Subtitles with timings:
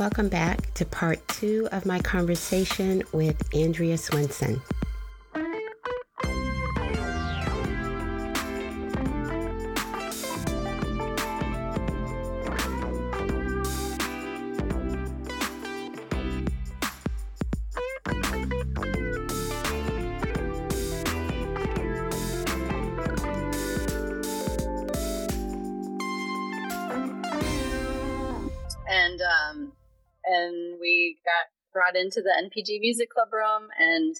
[0.00, 4.58] welcome back to part two of my conversation with Andrea Swensson.
[32.10, 34.18] Into the NPG Music Club room and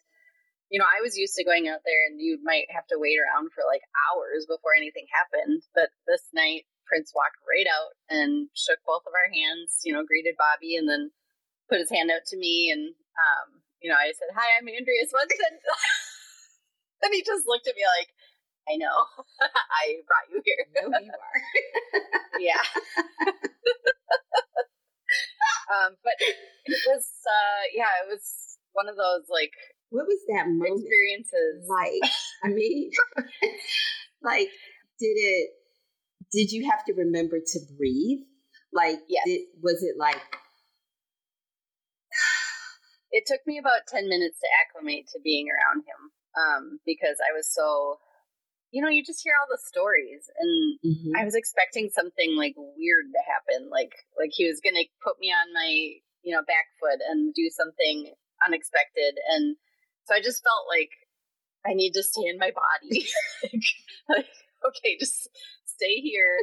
[0.71, 3.19] you know, I was used to going out there and you might have to wait
[3.19, 5.67] around for like hours before anything happened.
[5.75, 10.07] But this night, Prince walked right out and shook both of our hands, you know,
[10.07, 11.11] greeted Bobby and then
[11.67, 12.71] put his hand out to me.
[12.71, 15.59] And, um, you know, I said, Hi, I'm Andrea Swensson.
[15.59, 18.15] and then he just looked at me like,
[18.71, 18.95] I know.
[19.83, 20.63] I brought you here.
[20.71, 21.43] I know you are.
[22.39, 22.63] yeah.
[25.71, 29.53] Um, but it was, uh, yeah, it was one of those like.
[29.91, 32.11] What was that moment experiences like?
[32.45, 32.91] I mean,
[34.23, 34.49] like,
[34.99, 35.51] did it?
[36.33, 38.23] Did you have to remember to breathe?
[38.73, 39.25] Like, yes.
[39.27, 40.21] Did, was it like?
[43.11, 46.01] It took me about ten minutes to acclimate to being around him,
[46.39, 47.99] um, because I was so
[48.71, 51.13] you know, you just hear all the stories, and mm-hmm.
[51.19, 55.35] I was expecting something like weird to happen, like like he was gonna put me
[55.35, 58.15] on my you know back foot and do something
[58.47, 59.57] unexpected, and
[60.05, 60.91] so I just felt like
[61.67, 63.07] I need to stay in my body.
[63.43, 63.67] like,
[64.09, 64.31] like,
[64.67, 65.29] okay, just
[65.81, 66.37] stay here,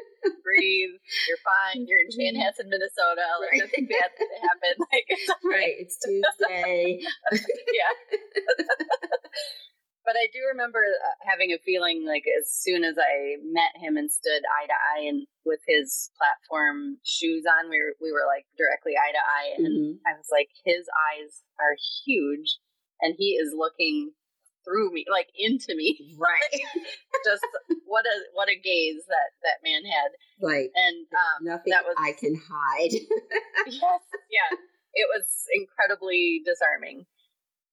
[0.44, 0.98] breathe.
[1.28, 1.86] You're fine.
[1.88, 2.42] You're in mm-hmm.
[2.42, 3.26] Chanhassen, Minnesota.
[3.40, 3.62] Like right.
[3.62, 4.74] nothing bad to happen.
[4.92, 5.48] Like it's okay.
[5.48, 5.76] right.
[5.78, 7.00] It's Tuesday.
[7.32, 7.94] yeah.
[10.08, 14.00] But I do remember uh, having a feeling like as soon as I met him
[14.00, 18.24] and stood eye to eye and with his platform shoes on, we were, we were
[18.24, 19.50] like directly eye to eye.
[19.60, 20.08] And mm-hmm.
[20.08, 21.76] I was like, his eyes are
[22.08, 22.56] huge
[23.04, 24.16] and he is looking
[24.64, 26.00] through me, like into me.
[26.16, 26.56] Right.
[27.28, 27.44] Just
[27.84, 30.16] what a, what a gaze that, that man had.
[30.40, 30.72] Right.
[30.72, 32.96] And, um, nothing that was, I can hide.
[33.68, 34.04] yes.
[34.32, 34.56] Yeah.
[34.96, 37.04] It was incredibly disarming.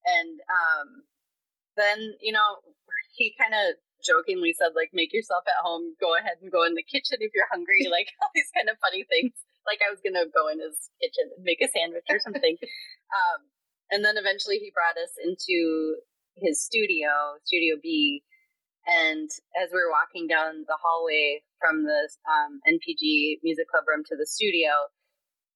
[0.02, 1.06] And, um,
[1.76, 2.62] then, you know,
[3.16, 6.74] he kind of jokingly said, like, make yourself at home, go ahead and go in
[6.74, 9.32] the kitchen if you're hungry, like all these kind of funny things.
[9.64, 12.60] Like I was going to go in his kitchen and make a sandwich or something.
[13.16, 13.48] um,
[13.88, 15.96] and then eventually he brought us into
[16.36, 18.22] his studio, Studio B.
[18.84, 24.04] And as we were walking down the hallway from the um, NPG Music Club room
[24.12, 24.92] to the studio,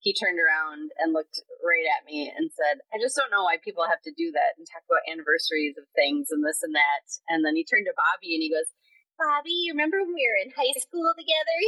[0.01, 3.59] he turned around and looked right at me and said, I just don't know why
[3.59, 7.03] people have to do that and talk about anniversaries of things and this and that.
[7.27, 8.71] And then he turned to Bobby and he goes,
[9.19, 11.59] Bobby, you remember when we were in high school together?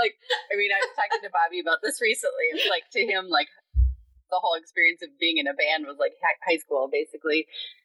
[0.00, 0.16] like,
[0.48, 2.56] I mean, I was talking to Bobby about this recently.
[2.56, 3.52] It's like to him, like
[4.32, 7.44] the whole experience of being in a band was like high school, basically.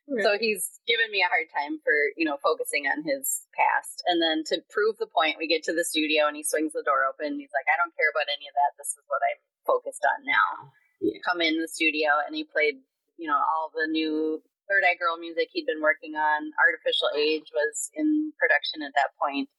[0.09, 0.25] Right.
[0.25, 4.01] So he's given me a hard time for, you know, focusing on his past.
[4.09, 6.81] And then to prove the point, we get to the studio and he swings the
[6.81, 7.37] door open.
[7.37, 8.73] he's like, I don't care about any of that.
[8.81, 10.73] This is what I'm focused on now.
[10.97, 11.21] Yeah.
[11.21, 12.81] Come in the studio and he played,
[13.21, 16.53] you know, all the new Third Eye Girl music he'd been working on.
[16.57, 19.49] Art Official Age was in production at that point.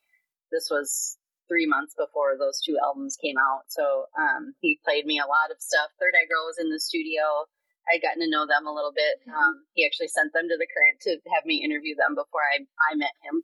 [0.50, 1.18] This was
[1.50, 3.66] three months before those two albums came out.
[3.70, 5.90] So um, he played me a lot of stuff.
[5.98, 7.46] Third Eye Girl was in the studio.
[7.90, 9.18] I'd gotten to know them a little bit.
[9.26, 9.34] Mm-hmm.
[9.34, 12.62] Um, he actually sent them to the current to have me interview them before I,
[12.86, 13.42] I met him,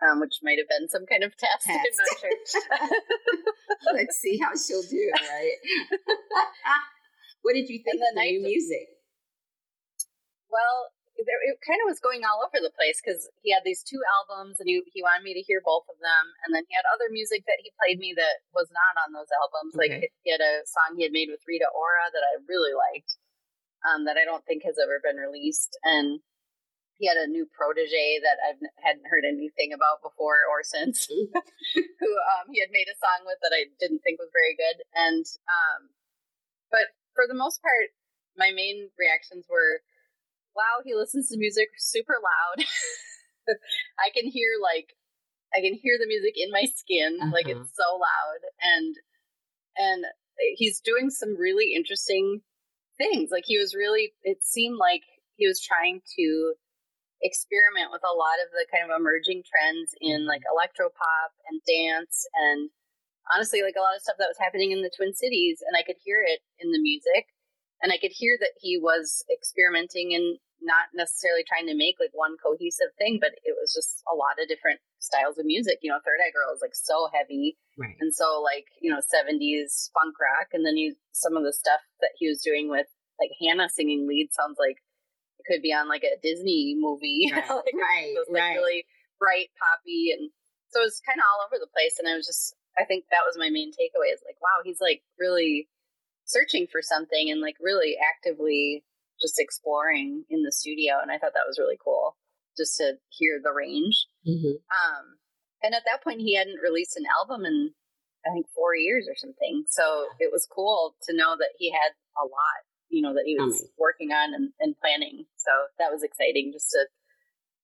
[0.00, 1.68] um, which might have been some kind of test.
[1.68, 1.84] test.
[1.84, 3.94] I'm not sure.
[4.00, 5.58] Let's see how she'll do, right?
[7.44, 8.88] what did you think of the new music?
[10.48, 14.00] Well, it kind of was going all over the place because he had these two
[14.20, 16.24] albums and he, he wanted me to hear both of them.
[16.44, 19.32] And then he had other music that he played me that was not on those
[19.32, 19.72] albums.
[19.72, 19.80] Okay.
[19.80, 23.16] Like he had a song he had made with Rita Ora that I really liked
[23.86, 25.78] um, that I don't think has ever been released.
[25.86, 26.20] And
[26.98, 32.10] he had a new protege that I hadn't heard anything about before or since, who
[32.34, 34.82] um, he had made a song with that I didn't think was very good.
[34.96, 35.92] And, um,
[36.72, 37.92] but for the most part,
[38.36, 39.84] my main reactions were,
[40.56, 42.64] wow, he listens to music super loud.
[44.00, 44.96] I can hear like,
[45.54, 47.32] I can hear the music in my skin, uh-huh.
[47.32, 48.40] like it's so loud.
[48.60, 48.96] And,
[49.76, 50.04] and
[50.56, 52.40] he's doing some really interesting
[52.98, 53.30] things.
[53.30, 55.02] Like he was really, it seemed like
[55.36, 56.54] he was trying to
[57.22, 60.28] experiment with a lot of the kind of emerging trends in mm-hmm.
[60.28, 62.68] like electro pop and dance and
[63.32, 65.82] honestly like a lot of stuff that was happening in the Twin Cities and I
[65.82, 67.32] could hear it in the music
[67.80, 72.12] and I could hear that he was experimenting and not necessarily trying to make like
[72.16, 75.78] one cohesive thing, but it was just a lot of different styles of music.
[75.82, 77.94] You know, Third Eye Girl is like so heavy, right.
[78.00, 81.80] and so like you know seventies funk rock, and then you some of the stuff
[82.00, 82.86] that he was doing with
[83.20, 84.82] like Hannah singing lead sounds like
[85.38, 88.56] it could be on like a Disney movie, Right, like, right, those, like right.
[88.56, 88.84] really
[89.18, 90.30] bright poppy, and
[90.68, 91.96] so it was kind of all over the place.
[91.98, 94.80] And I was just, I think that was my main takeaway is like, wow, he's
[94.80, 95.68] like really
[96.26, 98.84] searching for something and like really actively
[99.22, 102.16] just exploring in the studio, and I thought that was really cool
[102.56, 104.06] just to hear the range.
[104.26, 104.60] Mhm.
[104.70, 105.18] Um,
[105.62, 107.74] and at that point, he hadn't released an album in
[108.26, 109.64] I think four years or something.
[109.68, 113.38] So it was cool to know that he had a lot, you know, that he
[113.38, 115.26] was working on and, and planning.
[115.36, 116.86] So that was exciting just to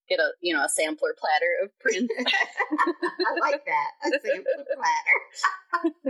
[0.07, 2.11] get a you know a sampler platter of Prince.
[2.19, 3.91] I like that.
[4.07, 5.17] A sample platter.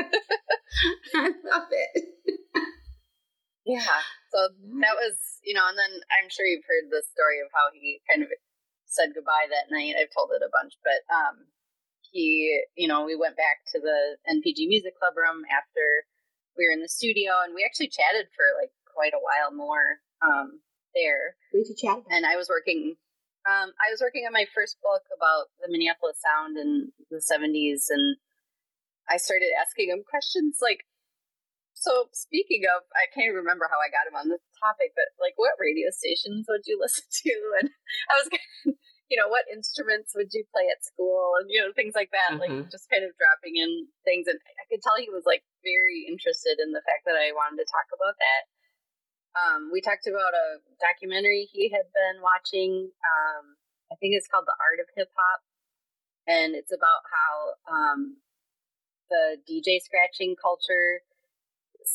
[1.15, 2.03] I love it.
[3.65, 4.01] yeah.
[4.33, 4.49] So
[4.81, 8.01] that was you know, and then I'm sure you've heard the story of how he
[8.09, 8.29] kind of
[8.93, 9.97] said goodbye that night.
[9.97, 11.49] I've told it a bunch, but um,
[12.13, 16.05] he, you know, we went back to the NPG Music Club room after
[16.57, 19.97] we were in the studio, and we actually chatted for like quite a while more
[20.21, 20.61] um,
[20.93, 21.35] there.
[21.51, 22.05] What did you chat?
[22.13, 22.95] And I was working,
[23.49, 27.89] um, I was working on my first book about the Minneapolis sound in the '70s,
[27.89, 28.17] and
[29.09, 30.85] I started asking him questions like.
[31.83, 35.35] So speaking of, I can't remember how I got him on this topic, but like,
[35.35, 37.35] what radio stations would you listen to?
[37.59, 37.67] And
[38.07, 38.27] I was,
[39.11, 42.39] you know, what instruments would you play at school, and you know, things like that.
[42.39, 42.71] Like, Mhm.
[42.71, 46.63] just kind of dropping in things, and I could tell he was like very interested
[46.63, 48.43] in the fact that I wanted to talk about that.
[49.35, 52.95] Um, we talked about a documentary he had been watching.
[53.03, 53.59] Um,
[53.91, 55.41] I think it's called The Art of Hip Hop,
[56.31, 57.33] and it's about how
[57.67, 58.23] um,
[59.11, 61.03] the DJ scratching culture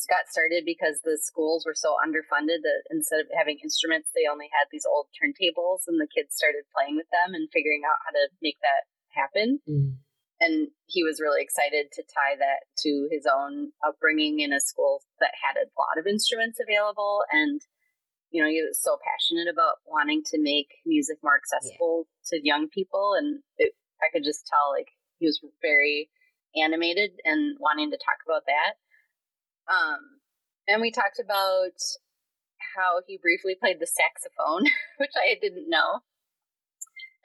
[0.09, 4.49] got started because the schools were so underfunded that instead of having instruments, they only
[4.53, 8.11] had these old turntables, and the kids started playing with them and figuring out how
[8.11, 9.59] to make that happen.
[9.67, 9.97] Mm.
[10.39, 15.03] And he was really excited to tie that to his own upbringing in a school
[15.19, 17.27] that had a lot of instruments available.
[17.31, 17.59] And,
[18.31, 22.69] you know, he was so passionate about wanting to make music more accessible to young
[22.69, 23.19] people.
[23.19, 24.87] And it, I could just tell, like,
[25.19, 26.09] he was very
[26.55, 28.79] animated and wanting to talk about that.
[29.69, 30.19] Um,
[30.67, 31.77] and we talked about
[32.75, 34.65] how he briefly played the saxophone,
[34.97, 36.01] which I didn't know.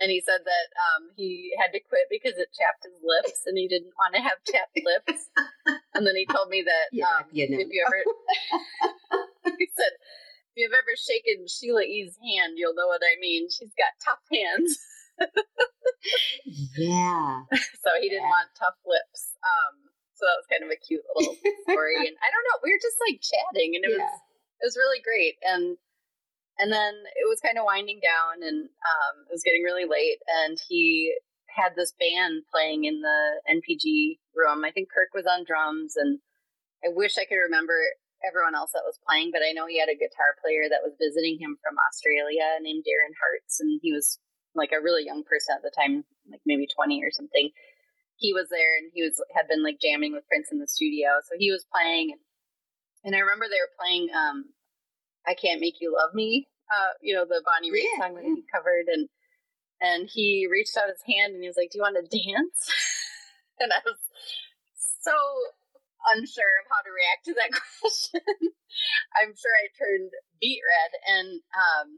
[0.00, 3.56] And he said that um, he had to quit because it chapped his lips, and
[3.56, 5.30] he didn't want to have chapped lips.
[5.94, 8.02] And then he told me that Yeah, um, if you ever,
[9.58, 13.46] he said, if you've ever shaken Sheila E.'s hand, you'll know what I mean.
[13.48, 14.78] She's got tough hands,
[16.76, 17.42] Yeah.
[17.78, 18.34] so he didn't Yeah.
[18.34, 19.38] want tough lips.
[19.46, 19.93] Um,
[20.24, 21.36] so that was kind of a cute little
[21.68, 22.00] story.
[22.00, 24.08] And I don't know, we were just like chatting, and it was
[24.60, 25.36] it was really great.
[25.44, 25.76] And
[26.58, 30.22] and then it was kind of winding down and um, it was getting really late
[30.42, 31.14] and he
[31.50, 33.20] had this band playing in the
[33.58, 34.64] npg room.
[34.64, 36.18] I think kirk was on drums and
[36.84, 37.74] i wish i could remember
[38.22, 40.96] everyone else that was playing but i know he had a guitar player that was
[40.96, 44.18] visiting him from australia named darren hartz and he was
[44.54, 47.50] like a really young person at the time like maybe 20 or something
[48.16, 51.18] he was there and he was had been like jamming with prince in the studio
[51.28, 52.14] so he was playing
[53.04, 54.44] and I remember they were playing um
[55.26, 58.24] I Can't Make You Love Me, uh, you know, the Bonnie Raitt Yeah, song that
[58.28, 58.36] yeah.
[58.36, 59.08] he covered and
[59.80, 62.60] and he reached out his hand and he was like, Do you want to dance?
[63.60, 63.96] and I was
[65.00, 65.16] so
[66.12, 68.20] unsure of how to react to that question.
[69.16, 71.88] I'm sure I turned beet red and um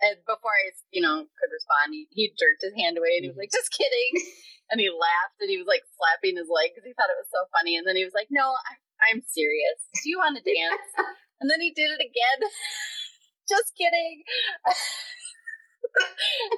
[0.00, 3.32] and before I, you know, could respond, he, he jerked his hand away and he
[3.32, 3.48] was mm-hmm.
[3.48, 4.12] like, "Just kidding,"
[4.70, 7.32] and he laughed and he was like slapping his leg because he thought it was
[7.32, 7.80] so funny.
[7.80, 8.76] And then he was like, "No, I,
[9.08, 9.88] I'm serious.
[10.04, 10.84] Do you want to dance?"
[11.40, 12.40] and then he did it again.
[13.52, 14.26] just kidding.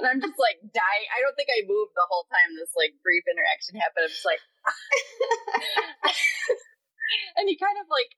[0.03, 1.09] and I'm just like dying.
[1.15, 4.11] I don't think I moved the whole time this like brief interaction happened.
[4.11, 4.43] I'm just like,
[7.39, 8.11] and he kind of like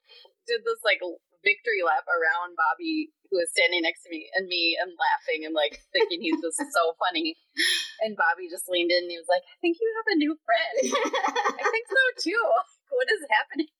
[0.49, 1.03] did this like
[1.43, 5.53] victory lap around Bobby, who was standing next to me and me, and laughing and
[5.53, 7.37] like thinking he's just so funny.
[8.01, 10.33] And Bobby just leaned in and he was like, "I think you have a new
[10.45, 10.75] friend."
[11.61, 12.43] I think so too.
[12.91, 13.71] What is happening?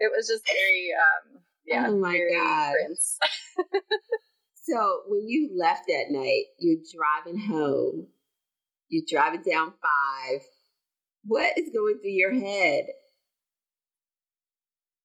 [0.00, 2.18] it was just very, um, yeah, Oh my.
[2.74, 3.16] Prince.
[4.62, 8.08] So when you left that night, you're driving home.
[8.88, 10.42] You're driving down five.
[11.24, 12.86] What is going through your head?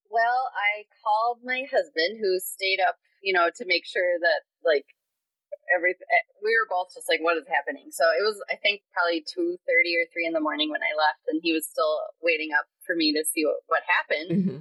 [0.09, 4.85] Well, I called my husband, who stayed up, you know, to make sure that like
[5.73, 6.07] everything.
[6.43, 9.57] We were both just like, "What is happening?" So it was, I think, probably two
[9.67, 12.65] thirty or three in the morning when I left, and he was still waiting up
[12.85, 14.29] for me to see what, what happened.
[14.31, 14.59] Mm-hmm.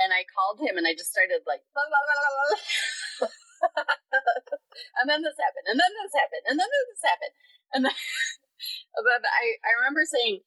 [0.00, 3.28] and I called him and I just started like, blah, blah, blah,
[5.00, 7.34] and then this happened, and then this happened, and then this happened,
[7.72, 7.96] and then,
[9.06, 10.44] then I I remember saying,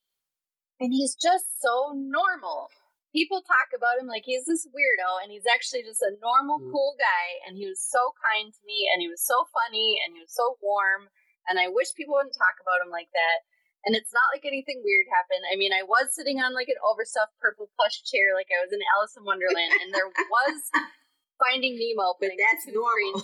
[0.80, 2.72] and he's just so normal.
[3.12, 6.72] People talk about him like he's this weirdo, and he's actually just a normal, mm.
[6.72, 7.28] cool guy.
[7.48, 10.32] And he was so kind to me, and he was so funny, and he was
[10.32, 11.10] so warm.
[11.50, 13.42] And I wish people wouldn't talk about him like that.
[13.88, 15.42] And it's not like anything weird happened.
[15.48, 18.76] I mean, I was sitting on like an overstuffed purple plush chair, like I was
[18.76, 20.60] in Alice in Wonderland, and there was
[21.40, 23.24] Finding Nemo, but that's normal.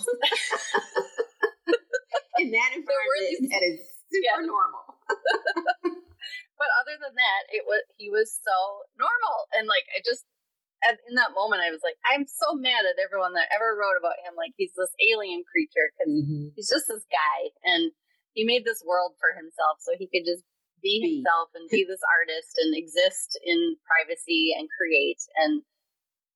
[2.40, 4.48] in that environment, that is super yeah.
[4.48, 4.96] normal.
[6.56, 8.56] but other than that, it was he was so
[8.96, 10.24] normal, and like I just
[11.08, 14.20] in that moment, I was like, I'm so mad at everyone that ever wrote about
[14.22, 14.36] him.
[14.36, 16.52] Like he's this alien creature because mm-hmm.
[16.54, 17.90] he's just this guy, and
[18.36, 20.44] he made this world for himself so he could just
[20.84, 25.64] be, himself and be this artist and exist in privacy and create and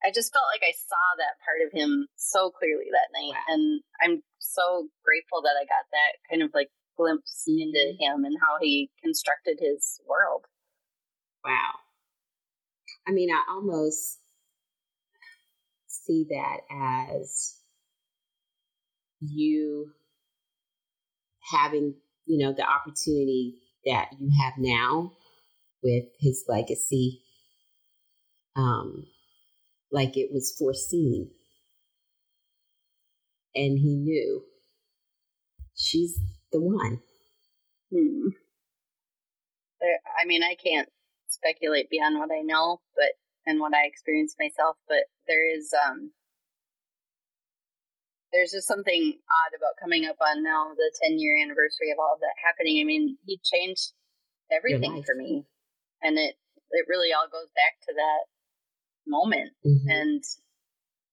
[0.00, 3.48] I just felt like I saw that part of him so clearly that night wow.
[3.52, 3.64] and
[4.00, 7.60] I'm so grateful that I got that kind of like glimpse mm-hmm.
[7.60, 10.44] into him and how he constructed his world.
[11.44, 11.72] Wow.
[13.08, 14.18] I mean, I almost
[15.86, 17.56] see that as
[19.20, 19.92] you
[21.52, 21.94] having,
[22.26, 25.12] you know, the opportunity that you have now
[25.82, 27.22] with his legacy,
[28.54, 29.04] um,
[29.90, 31.30] like it was foreseen.
[33.54, 34.42] And he knew
[35.74, 36.20] she's
[36.52, 37.00] the one.
[37.92, 38.28] Hmm.
[39.82, 40.88] I mean, I can't
[41.28, 43.12] speculate beyond what I know, but
[43.46, 46.12] and what I experienced myself, but there is um
[48.32, 52.14] there's just something odd about coming up on now the 10 year anniversary of all
[52.14, 52.80] of that happening.
[52.80, 53.92] I mean, he changed
[54.52, 55.44] everything for me,
[56.02, 56.36] and it
[56.70, 58.22] it really all goes back to that
[59.06, 59.88] moment, mm-hmm.
[59.88, 60.22] and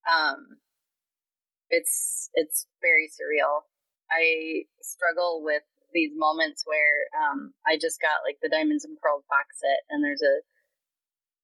[0.05, 0.57] um,
[1.69, 3.61] it's it's very surreal.
[4.11, 9.23] I struggle with these moments where um, I just got like the Diamonds and Pearls
[9.29, 10.41] box set, and there's a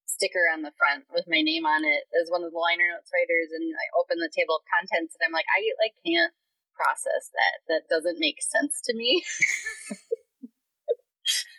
[0.05, 3.09] sticker on the front with my name on it as one of the liner notes
[3.09, 6.29] writers and I open the table of contents and I'm like, I like can't
[6.77, 7.65] process that.
[7.65, 9.25] That doesn't make sense to me.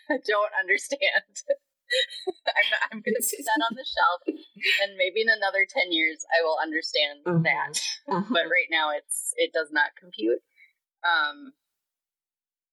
[0.09, 1.43] I don't understand.
[2.47, 4.21] I'm, I'm going to put that on the shelf,
[4.81, 7.45] and maybe in another ten years I will understand uh-huh.
[7.45, 7.73] that.
[8.09, 8.25] Uh-huh.
[8.33, 10.41] but right now, it's it does not compute.
[11.05, 11.53] Um,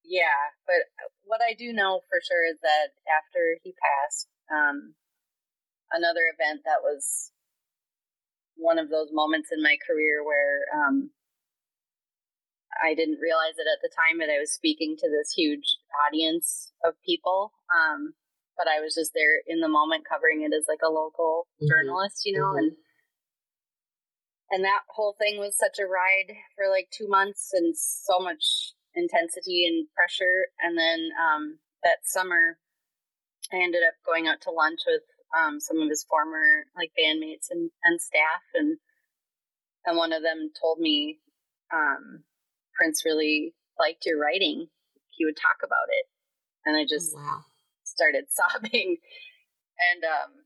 [0.04, 0.88] yeah, but
[1.24, 4.94] what I do know for sure is that after he passed, um,
[5.92, 7.30] another event that was
[8.56, 11.10] one of those moments in my career where um,
[12.82, 15.76] I didn't realize it at the time that I was speaking to this huge
[16.08, 17.52] audience of people.
[17.68, 18.14] Um,
[18.56, 21.68] but I was just there in the moment covering it as like a local mm-hmm.
[21.68, 22.58] journalist, you know, mm-hmm.
[22.58, 22.72] and
[24.52, 28.74] and that whole thing was such a ride for like two months and so much
[28.94, 30.46] intensity and pressure.
[30.62, 32.58] And then um, that summer,
[33.50, 35.00] I ended up going out to lunch with
[35.32, 38.76] um, some of his former like bandmates and, and staff and
[39.84, 41.18] and one of them told me
[41.74, 42.22] um,
[42.76, 44.68] Prince really liked your writing.
[45.10, 46.06] He would talk about it,
[46.64, 47.44] and I just oh, wow.
[47.82, 48.98] started sobbing.
[49.92, 50.41] And um,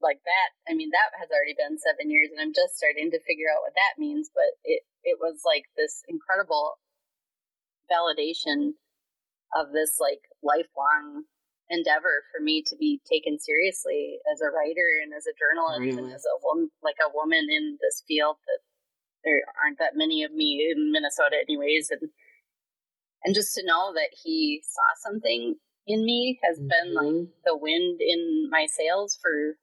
[0.00, 3.26] like that, I mean, that has already been seven years, and I'm just starting to
[3.26, 4.30] figure out what that means.
[4.30, 6.78] But it it was like this incredible
[7.90, 8.76] validation
[9.56, 11.24] of this like lifelong
[11.70, 15.96] endeavor for me to be taken seriously as a writer and as a journalist really?
[15.96, 18.60] and as a woman, like a woman in this field that
[19.24, 21.90] there aren't that many of me in Minnesota anyways.
[21.90, 22.10] And,
[23.24, 26.68] and just to know that he saw something in me has mm-hmm.
[26.68, 27.32] been like mm-hmm.
[27.44, 29.56] the wind in my sails for,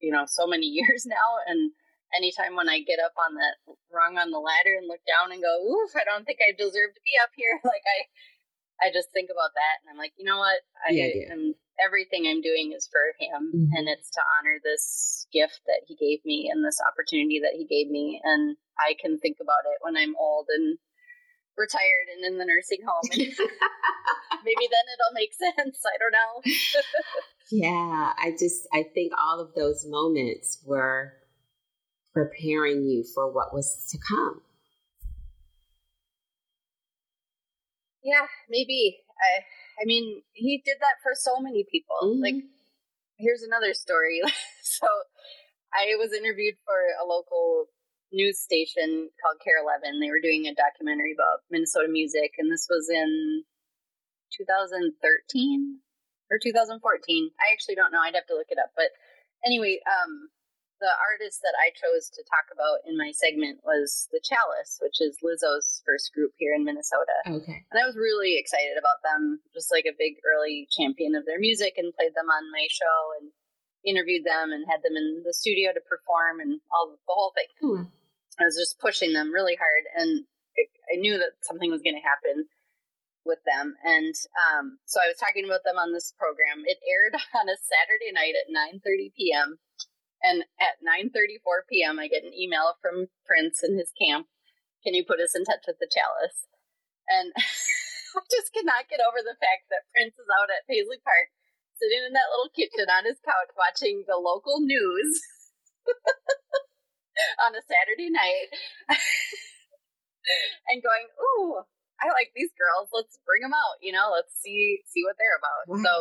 [0.00, 1.40] you know, so many years now.
[1.46, 1.72] And
[2.16, 3.56] anytime when I get up on that
[3.92, 6.94] rung on the ladder and look down and go, oof, I don't think I deserve
[6.94, 7.60] to be up here.
[7.70, 10.64] Like I, I just think about that and I'm like, you know what?
[10.80, 13.72] I yeah, am everything I'm doing is for him mm-hmm.
[13.76, 17.64] and it's to honor this gift that he gave me and this opportunity that he
[17.64, 20.76] gave me and I can think about it when I'm old and
[21.56, 23.20] retired and in the nursing home and
[24.44, 25.80] maybe then it'll make sense.
[25.84, 26.32] I don't know.
[27.50, 31.14] Yeah, I just I think all of those moments were
[32.12, 34.42] preparing you for what was to come.
[38.02, 38.98] Yeah, maybe.
[39.18, 41.96] I I mean, he did that for so many people.
[42.04, 42.22] Mm-hmm.
[42.22, 42.44] Like
[43.18, 44.20] here's another story.
[44.62, 44.86] so
[45.74, 47.66] I was interviewed for a local
[48.12, 50.00] news station called KARE 11.
[50.00, 53.44] They were doing a documentary about Minnesota music and this was in
[54.36, 55.78] 2013
[56.30, 56.78] or 2014.
[56.78, 58.00] I actually don't know.
[58.00, 58.70] I'd have to look it up.
[58.76, 58.94] But
[59.44, 60.30] anyway, um
[60.80, 64.96] the artist that I chose to talk about in my segment was the Chalice, which
[65.04, 67.20] is Lizzo's first group here in Minnesota.
[67.28, 67.68] Okay.
[67.68, 71.38] And I was really excited about them, just like a big early champion of their
[71.38, 73.28] music, and played them on my show and
[73.84, 77.52] interviewed them and had them in the studio to perform and all the whole thing.
[78.40, 80.24] I was just pushing them really hard, and
[80.88, 82.48] I knew that something was going to happen
[83.30, 83.78] with them.
[83.86, 86.66] And um, so I was talking about them on this program.
[86.66, 89.62] It aired on a Saturday night at 9:30 p.m.
[90.26, 94.26] And at 9:34 p.m., I get an email from Prince and his camp.
[94.82, 96.50] Can you put us in touch with the Chalice?
[97.06, 97.30] And
[98.18, 101.30] I just cannot get over the fact that Prince is out at Paisley Park,
[101.78, 105.22] sitting in that little kitchen on his couch, watching the local news
[107.46, 108.50] on a Saturday night,
[110.68, 111.64] and going, "Ooh,
[112.00, 112.88] I like these girls.
[112.92, 113.76] Let's bring them out.
[113.80, 115.84] You know, let's see see what they're about." Wow.
[115.84, 115.94] So,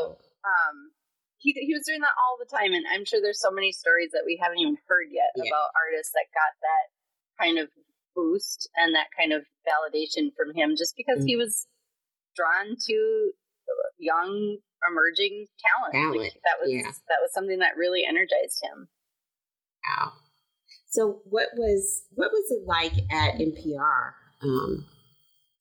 [0.48, 0.91] um,
[1.38, 4.12] he he was doing that all the time, and I'm sure there's so many stories
[4.12, 5.50] that we haven't even heard yet Yeah.
[5.51, 6.86] about artists that got that
[7.39, 7.70] kind of
[8.15, 11.68] boost and that kind of validation from him, just because he was
[12.36, 13.32] drawn to
[13.98, 15.94] young emerging talent.
[15.94, 16.91] Talent, Like, that was yeah.
[17.08, 18.88] that was something that really energized him.
[19.88, 20.13] Wow.
[20.88, 24.86] So what was what was it like at NPR um,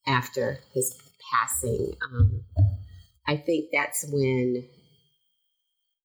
[0.09, 0.97] after his
[1.31, 1.93] passing?
[2.11, 2.43] Um,
[3.27, 4.67] I think that's when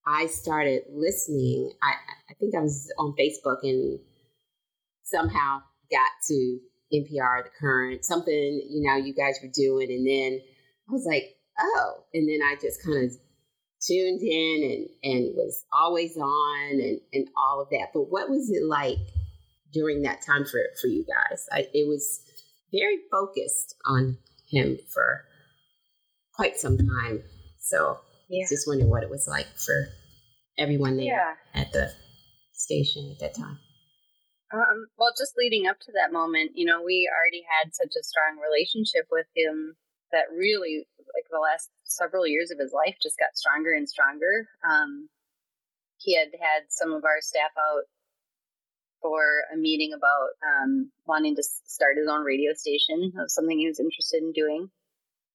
[0.06, 1.72] I started listening.
[1.82, 1.94] I,
[2.30, 3.98] I think I was on Facebook and
[5.02, 6.58] somehow got to
[6.92, 9.90] NPR, the current, something, you know, you guys were doing.
[9.90, 10.40] And then
[10.88, 11.24] I was like,
[11.58, 12.04] oh.
[12.12, 13.16] And then I just kind of
[13.80, 17.88] tuned in and, and was always on and, and all of that.
[17.94, 18.98] But what was it like
[19.72, 21.46] during that time for, for you guys?
[21.50, 22.20] I, it was
[22.74, 24.18] very focused on
[24.50, 25.24] him for
[26.32, 27.22] quite some time.
[27.60, 28.46] So Yeah.
[28.48, 29.88] just wondering what it was like for
[30.58, 31.36] everyone there Yeah.
[31.54, 31.92] at the
[32.52, 33.58] station at that time.
[34.52, 38.02] Um, well, just leading up to that moment, you know, we already had such a
[38.04, 39.76] strong relationship with him
[40.12, 44.48] that really, like the last several years of his life, just got stronger and stronger.
[44.62, 45.08] Um,
[45.98, 47.84] he had had some of our staff out
[49.04, 53.68] for a meeting about um, wanting to start his own radio station of something he
[53.68, 54.72] was interested in doing.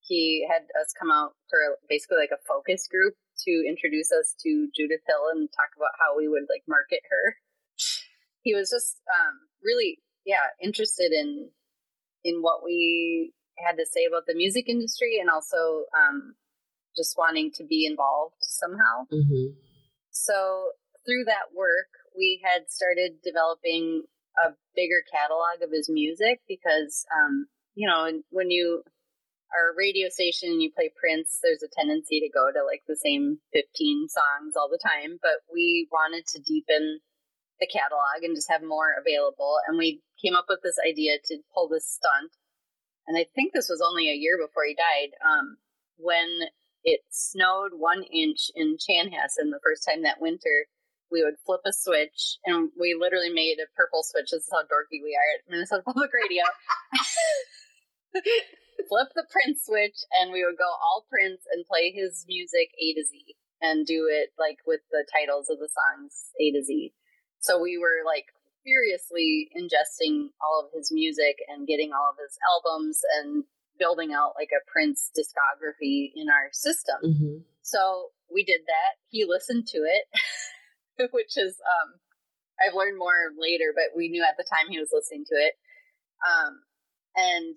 [0.02, 3.14] He had us come out for basically like a focus group
[3.46, 7.38] to introduce us to Judith Hill and talk about how we would like market her
[8.42, 11.50] he was just um, really yeah interested in
[12.24, 16.34] in what we had to say about the music industry and also um,
[16.96, 19.56] just wanting to be involved somehow Mm-hmm.
[20.10, 20.70] so
[21.04, 24.04] through that work we had started developing
[24.38, 28.82] a bigger catalog of his music because um, you know when you
[29.50, 32.82] are a radio station and you play prince there's a tendency to go to like
[32.86, 37.00] the same 15 songs all the time but we wanted to deepen
[37.60, 39.60] the catalog and just have more available.
[39.68, 42.32] And we came up with this idea to pull this stunt.
[43.06, 45.12] And I think this was only a year before he died.
[45.20, 45.56] Um,
[45.96, 46.48] when
[46.82, 50.66] it snowed one inch in Chanhassen the first time that winter,
[51.10, 54.30] we would flip a switch and we literally made a purple switch.
[54.30, 56.44] This is how dorky we are at Minnesota Public Radio.
[58.88, 62.94] flip the Prince switch and we would go all Prince and play his music A
[62.94, 66.92] to Z and do it like with the titles of the songs A to Z.
[67.40, 68.26] So we were like
[68.64, 73.44] furiously ingesting all of his music and getting all of his albums and
[73.78, 76.96] building out like a Prince discography in our system.
[77.04, 77.36] Mm-hmm.
[77.62, 79.00] So we did that.
[79.08, 80.04] He listened to it,
[81.12, 81.94] which is um
[82.60, 85.54] I've learned more later, but we knew at the time he was listening to it.
[86.26, 86.60] Um
[87.16, 87.56] and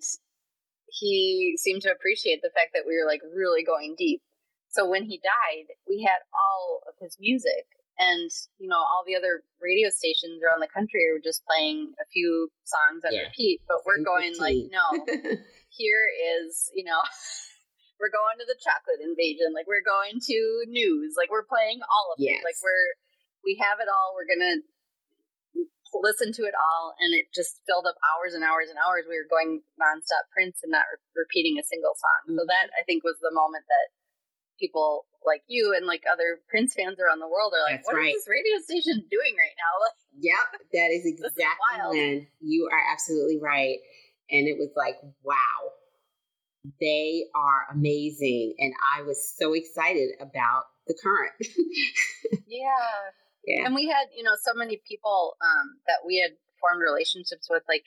[0.88, 4.22] he seemed to appreciate the fact that we were like really going deep.
[4.70, 7.66] So when he died, we had all of his music
[7.98, 12.06] and you know all the other radio stations around the country were just playing a
[12.10, 13.30] few songs on Yeah.
[13.30, 14.82] repeat but we're going like no
[15.70, 16.02] here
[16.42, 16.98] is you know
[18.02, 20.38] we're going to the chocolate invasion like we're going to
[20.74, 22.42] news like we're playing all of Yes.
[22.42, 22.98] it like we're
[23.44, 24.60] we have it all we're gonna
[26.02, 29.14] listen to it all and it just filled up hours and hours and hours we
[29.14, 32.50] were going nonstop prince and not re- repeating a single song so Mhm.
[32.50, 33.94] that i think was the moment that
[34.58, 37.96] people like you and like other prince fans around the world are like That's "What
[37.96, 38.14] is right.
[38.14, 42.82] this radio station doing right now like, Yep, that is is exactly when you are
[42.92, 43.78] absolutely right.
[44.30, 45.72] And it was like, wow,
[46.80, 48.54] they are amazing.
[48.58, 51.32] And I was so excited about the current.
[52.46, 53.10] yeah
[53.46, 53.64] yeah.
[53.66, 57.62] and we had you know so many people um that we had formed relationships with
[57.68, 57.84] like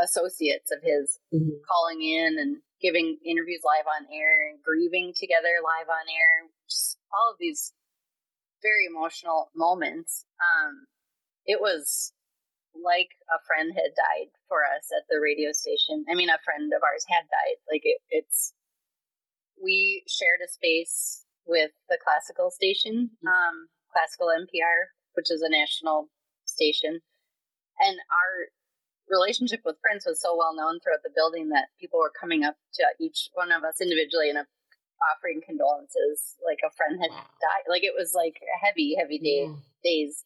[0.00, 1.60] associates of his Mhm.
[1.68, 6.98] calling in and giving interviews live on air and grieving together live on air just
[7.12, 7.72] all of these
[8.62, 10.86] very emotional moments um
[11.46, 12.12] it was
[12.74, 16.04] like a friend had died for us at the radio station.
[16.10, 17.58] I mean, a friend of ours had died.
[17.70, 18.54] Like it, it's
[19.62, 23.28] we shared a space with the classical station, mm-hmm.
[23.28, 26.08] um, classical MPR, which is a national
[26.44, 27.00] station,
[27.80, 28.50] and our
[29.08, 32.56] relationship with Prince was so well known throughout the building that people were coming up
[32.74, 34.40] to each one of us individually and
[35.12, 36.38] offering condolences.
[36.40, 37.28] Like a friend had wow.
[37.42, 37.68] died.
[37.68, 39.60] Like it was like a heavy, heavy day yeah.
[39.84, 40.24] days.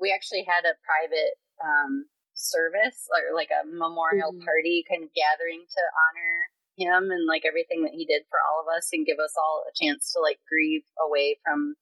[0.00, 4.44] We actually had a private um, service or like a memorial mm-hmm.
[4.44, 6.34] party kind of gathering to honor
[6.80, 9.64] him and like everything that he did for all of us and give us all
[9.68, 11.76] a chance to like grieve away from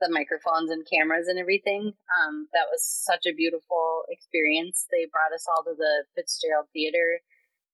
[0.00, 1.92] the microphones and cameras and everything.
[2.08, 4.86] Um, that was such a beautiful experience.
[4.90, 7.20] They brought us all to the Fitzgerald Theater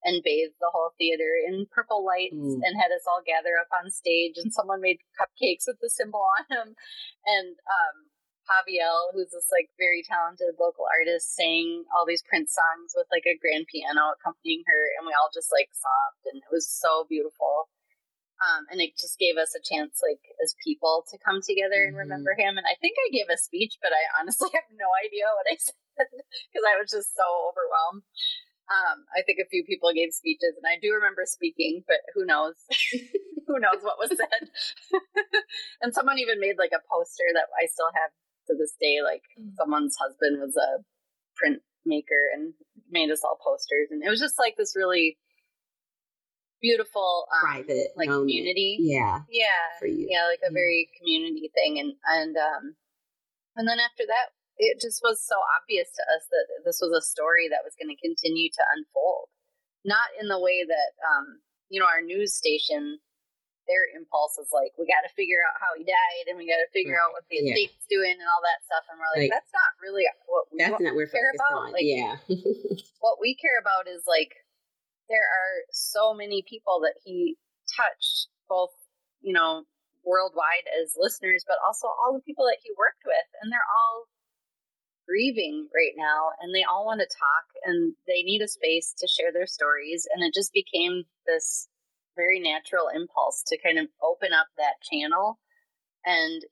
[0.05, 2.61] and bathed the whole theater in purple lights mm.
[2.61, 4.37] and had us all gather up on stage.
[4.37, 6.77] And someone made cupcakes with the symbol on them.
[7.25, 7.97] And um,
[8.45, 13.25] Javiel, who's this like very talented local artist, sang all these Prince songs with like
[13.25, 17.09] a grand piano accompanying her, and we all just like sobbed, and it was so
[17.09, 17.73] beautiful.
[18.45, 21.97] Um, and it just gave us a chance, like as people, to come together and
[21.97, 22.05] mm-hmm.
[22.05, 22.61] remember him.
[22.61, 25.57] And I think I gave a speech, but I honestly have no idea what I
[25.57, 26.13] said
[26.53, 28.05] because I was just so overwhelmed.
[28.69, 32.25] Um, I think a few people gave speeches, and I do remember speaking, but who
[32.25, 32.57] knows?
[33.49, 34.45] who knows what was said?
[35.85, 38.13] and someone even made like a poster that I still have
[38.49, 39.05] to this day.
[39.05, 39.53] Like mm.
[39.57, 40.81] someone's husband was a
[41.37, 42.57] print maker and
[42.89, 45.21] made us all posters, and it was just like this really
[46.61, 48.31] beautiful um, private like moment.
[48.31, 48.79] community.
[48.81, 50.07] Yeah, yeah, for you.
[50.09, 50.55] Yeah, like a yeah.
[50.55, 52.75] very community thing, and and um,
[53.57, 57.03] and then after that, it just was so obvious to us that this was a
[57.03, 59.31] story that was going to continue to unfold.
[59.85, 62.99] Not in the way that, um, you know, our news station,
[63.67, 66.63] their impulse is like, we got to figure out how he died and we got
[66.63, 67.05] to figure right.
[67.05, 67.53] out what the yeah.
[67.53, 68.85] estate's doing and all that stuff.
[68.89, 71.69] And we're like, like that's not really what we, that's what not we care about.
[71.69, 71.75] On.
[71.75, 72.17] Like, yeah.
[73.05, 74.33] what we care about is like,
[75.09, 77.37] there are so many people that he
[77.77, 78.71] touched, both,
[79.21, 79.65] you know,
[80.05, 83.29] worldwide as listeners, but also all the people that he worked with.
[83.43, 84.09] And they're all
[85.07, 89.09] grieving right now and they all want to talk and they need a space to
[89.09, 90.09] share their stories.
[90.13, 91.69] And it just became this
[92.17, 95.39] very natural impulse to kind of open up that channel
[96.05, 96.43] and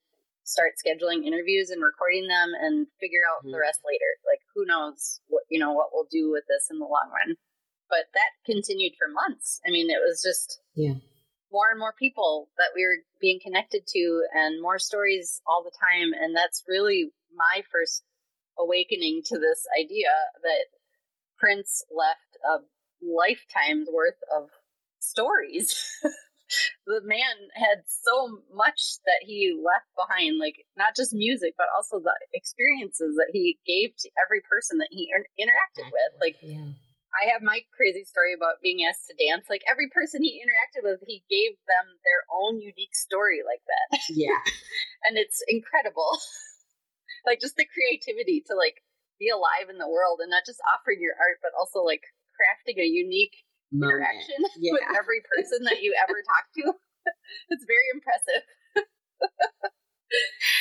[0.44, 3.52] start scheduling interviews and recording them and figure out mm-hmm.
[3.52, 4.10] the rest later.
[4.26, 7.36] Like who knows what you know what we'll do with this in the long run.
[7.92, 9.61] But that continued for months.
[9.66, 10.94] I mean, it was just yeah.
[11.52, 15.76] more and more people that we were being connected to and more stories all the
[15.76, 18.02] time and that's really my first
[18.59, 20.09] awakening to this idea
[20.42, 20.66] that
[21.38, 22.64] Prince left a
[23.05, 24.48] lifetime's worth of
[25.00, 25.76] stories.
[26.87, 31.98] the man had so much that he left behind, like not just music, but also
[31.98, 36.12] the experiences that he gave to every person that he interacted with.
[36.20, 36.72] Like, yeah.
[37.12, 39.46] I have my crazy story about being asked to dance.
[39.53, 44.01] Like every person he interacted with, he gave them their own unique story like that.
[44.12, 44.40] Yeah.
[45.05, 46.18] and it's incredible
[47.29, 48.83] like just the creativity to like
[49.20, 52.03] be alive in the world and not just offering your art, but also like
[52.35, 53.37] crafting a unique
[53.70, 54.03] Moment.
[54.03, 54.72] interaction yeah.
[54.72, 56.64] with every person that you ever talk to.
[57.53, 58.42] it's very impressive.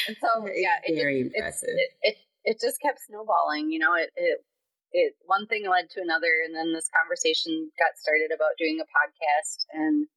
[0.07, 1.75] and so, it's yeah, it very just, impressive.
[1.75, 3.71] It, it, it just kept snowballing.
[3.71, 4.43] You know, it, it
[4.91, 8.87] it one thing led to another, and then this conversation got started about doing a
[8.91, 10.07] podcast, and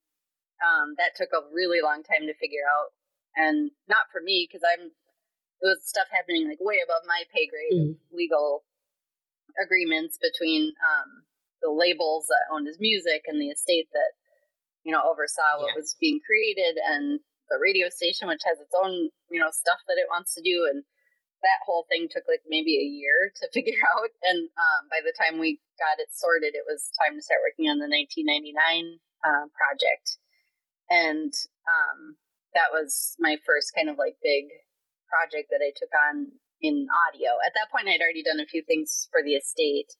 [0.62, 2.90] um, that took a really long time to figure out.
[3.34, 4.94] And not for me because I'm
[5.64, 7.96] it was stuff happening like way above my pay grade mm.
[8.12, 8.62] legal
[9.56, 11.24] agreements between um,
[11.62, 14.12] the labels that owned his music and the estate that
[14.84, 15.78] you know oversaw what yeah.
[15.80, 19.96] was being created and the radio station which has its own you know stuff that
[19.96, 20.84] it wants to do and
[21.44, 25.14] that whole thing took like maybe a year to figure out and um, by the
[25.14, 29.46] time we got it sorted it was time to start working on the 1999 uh,
[29.52, 30.18] project
[30.90, 31.32] and
[31.68, 32.16] um,
[32.54, 34.48] that was my first kind of like big
[35.10, 37.36] project that I took on in audio.
[37.44, 39.92] At that point, I'd already done a few things for the estate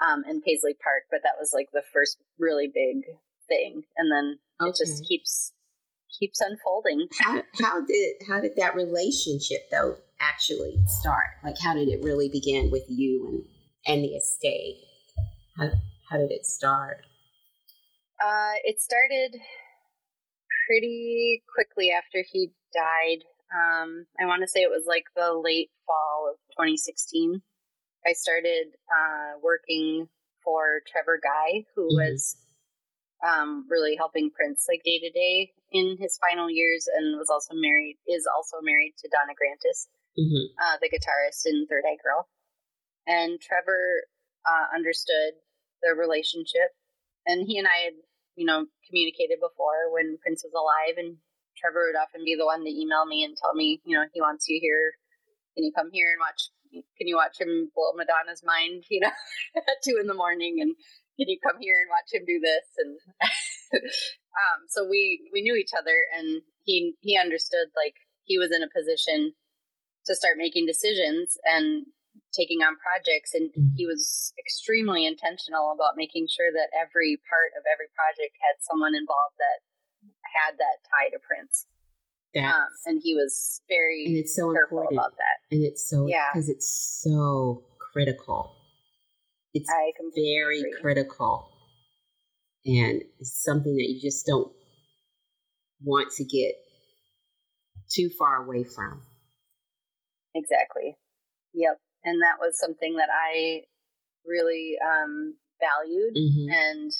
[0.00, 3.04] um, in Paisley Park, but that was like the first really big
[3.48, 4.70] thing, and then okay.
[4.70, 5.52] it just keeps
[6.18, 7.08] keeps unfolding.
[7.20, 11.26] How, how did how did that relationship though actually start?
[11.44, 13.44] Like, how did it really begin with you
[13.86, 14.76] and and the estate?
[15.56, 15.70] How
[16.10, 16.98] how did it start?
[18.22, 19.40] Uh, it started
[20.66, 23.24] pretty quickly after he died.
[23.54, 27.40] Um, I want to say it was like the late fall of 2016.
[28.06, 30.08] I started uh, working
[30.42, 31.96] for Trevor Guy, who mm-hmm.
[31.96, 32.36] was
[33.26, 37.54] um, really helping Prince like day to day in his final years, and was also
[37.54, 39.88] married is also married to Donna Grantis.
[40.16, 40.48] Mm-hmm.
[40.56, 42.28] uh, the guitarist in Third Eye Girl,
[43.06, 44.08] and Trevor
[44.48, 45.36] uh, understood
[45.82, 46.72] the relationship,
[47.26, 47.96] and he and I had
[48.36, 51.16] you know communicated before when Prince was alive, and
[51.56, 54.20] Trevor would often be the one to email me and tell me you know he
[54.20, 54.96] wants you here,
[55.56, 56.52] can you come here and watch?
[56.98, 58.84] Can you watch him blow Madonna's mind?
[58.90, 59.12] You know,
[59.56, 60.76] at two in the morning, and
[61.18, 62.66] can you come here and watch him do this?
[62.76, 62.92] And
[63.80, 68.62] um, so we we knew each other, and he he understood like he was in
[68.62, 69.32] a position
[70.06, 71.86] to start making decisions and
[72.32, 73.74] taking on projects and Mhm.
[73.76, 78.94] he was extremely intentional about making sure that every part of every project had someone
[78.94, 79.60] involved that
[80.34, 81.66] had that tie to prince
[82.36, 84.92] um, and he was very and it's so important.
[84.92, 86.30] about that And it's so, Yeah.
[86.32, 88.54] because it's so critical.
[89.54, 89.70] It's
[90.14, 90.72] very agree.
[90.82, 91.50] critical.
[92.66, 94.52] And it's something that you just don't
[95.82, 96.54] want to get
[97.88, 99.06] too far away from.
[100.36, 100.96] Exactly
[101.54, 103.62] yep and that was something that i
[104.24, 106.48] really um, valued Mm-hmm.
[106.52, 106.92] and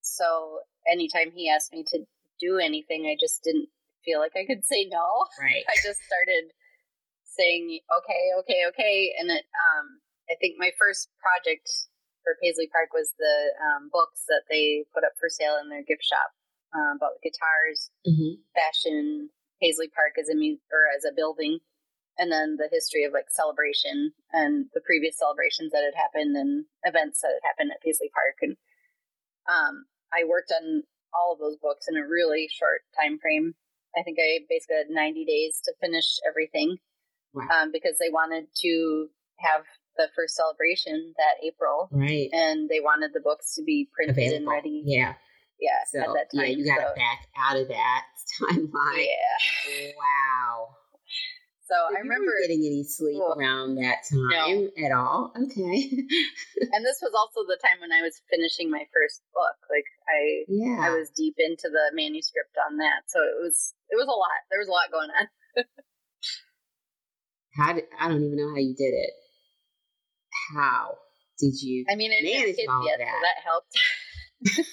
[0.00, 1.98] so anytime he asked me to
[2.40, 3.68] do anything i just didn't
[4.04, 5.04] feel like i could say no
[5.40, 5.64] Right.
[5.68, 6.52] I just started
[7.24, 9.44] saying okay, okay, okay, and it.
[9.56, 11.66] Um, I think my first project
[12.22, 15.82] for Paisley Park was the um, books that they put up for sale in their
[15.86, 16.28] gift shop
[16.76, 18.42] um, about guitars, Mm-hmm.
[18.52, 19.30] fashion,
[19.62, 21.58] Paisley Park as a mu- or as a building,
[22.20, 26.66] and then the history of like celebration and the previous celebrations that had happened and
[26.84, 28.54] events that had happened at Paisley Park, and
[29.48, 30.82] um, I worked on
[31.16, 33.54] all of those books in a really short time frame.
[33.96, 36.76] I think I basically had 90 days to finish everything
[37.34, 37.46] Wow.
[37.50, 39.62] um, because they wanted to have
[39.96, 42.28] the first celebration that April, Right.
[42.32, 44.82] and they wanted the books to be printed and ready.
[44.84, 45.14] Yeah.
[45.60, 46.46] Yeah, So, at that time.
[46.50, 48.04] yeah, you got to so, back out of that
[48.40, 49.06] timeline.
[49.06, 49.90] Yeah.
[49.98, 50.68] Wow.
[51.70, 55.30] So So I remember, getting any sleep around that time at all.
[55.38, 55.86] Okay.
[56.74, 59.54] and this was also the time when I was finishing my first book.
[59.70, 60.82] Like I, yeah.
[60.82, 64.42] I was deep into the manuscript on that, so it was it was a lot.
[64.50, 65.30] There was a lot going on.
[67.54, 69.14] how did, I don't even know how you did it.
[70.50, 70.98] How
[71.38, 71.86] did you?
[71.88, 73.14] I mean, I Managed kids all yet, that.
[73.14, 73.78] so that helped.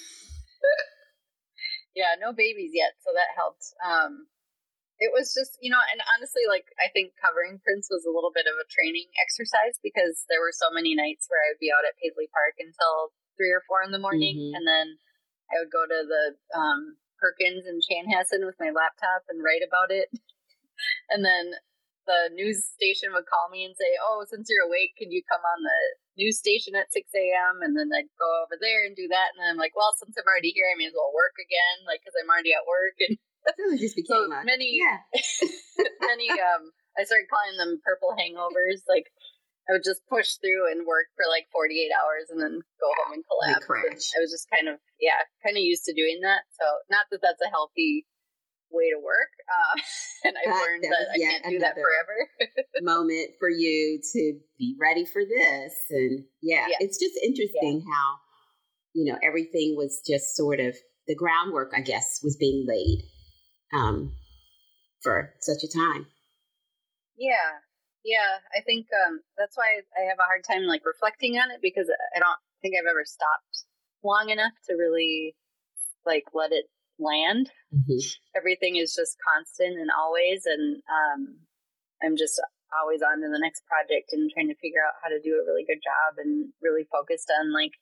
[1.94, 3.70] yeah, no babies yet, so that helped.
[3.86, 4.26] Um,
[4.98, 8.34] it was just, you know, and honestly, like I think covering Prince was a little
[8.34, 11.70] bit of a training exercise because there were so many nights where I would be
[11.70, 14.56] out at Paisley Park until three or four in the morning, Mhm.
[14.58, 14.98] and then
[15.54, 16.24] I would go to the
[16.58, 20.10] um, Perkins and Chanhassen with my laptop and write about it,
[21.10, 21.54] and then
[22.06, 25.44] the news station would call me and say, "Oh, since you're awake, can you come
[25.44, 25.80] on the
[26.18, 27.62] news station at 6 a.m.
[27.62, 29.30] and then I'd go over there and do that.
[29.30, 31.86] And then I'm like, well, since I'm already here, I may as well work again,
[31.86, 32.98] like because I'm already at work.
[33.06, 33.14] And
[33.56, 35.00] So it just became a many, yeah.
[36.04, 36.28] many.
[36.30, 38.82] Um, I started calling them purple hangovers.
[38.88, 39.08] Like
[39.68, 43.20] I would just push through and work for like 48 hours and then go home
[43.20, 43.64] and collapse.
[43.68, 44.00] And.
[44.16, 46.44] I was just kind of yeah, kind of used to doing that.
[46.58, 48.04] So not that that's a healthy
[48.70, 49.32] way to work.
[49.48, 49.74] Uh,
[50.28, 52.16] and I've But learned that that, I can't do that forever.
[52.82, 54.22] moment for you to
[54.58, 56.76] be ready for this and yeah, Yeah.
[56.80, 58.06] it's just interesting how
[58.94, 60.74] you know everything was just sort of
[61.06, 63.02] the groundwork i guess was being laid
[63.72, 64.12] um
[65.02, 66.06] for such a time
[67.16, 67.58] Yeah,
[68.04, 68.38] yeah.
[68.56, 71.90] I think um, that's why I have a hard time like reflecting on it because
[72.14, 73.66] I don't think I've ever stopped
[74.04, 75.34] long enough to really
[76.06, 76.66] like let it
[76.98, 77.50] land.
[77.74, 78.00] Mhm.
[78.36, 81.36] Everything is just constant and always, and um,
[82.02, 85.20] I'm just always on to the next project and trying to figure out how to
[85.20, 87.72] do a really good job and really focused on like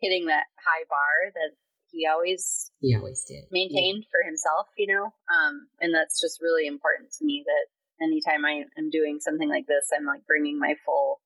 [0.00, 1.56] hitting that high bar that
[1.96, 5.04] he always he always did maintained for himself, you know.
[5.32, 9.66] Um, and that's just really important to me that anytime I am doing something like
[9.66, 11.20] this, I'm like bringing my full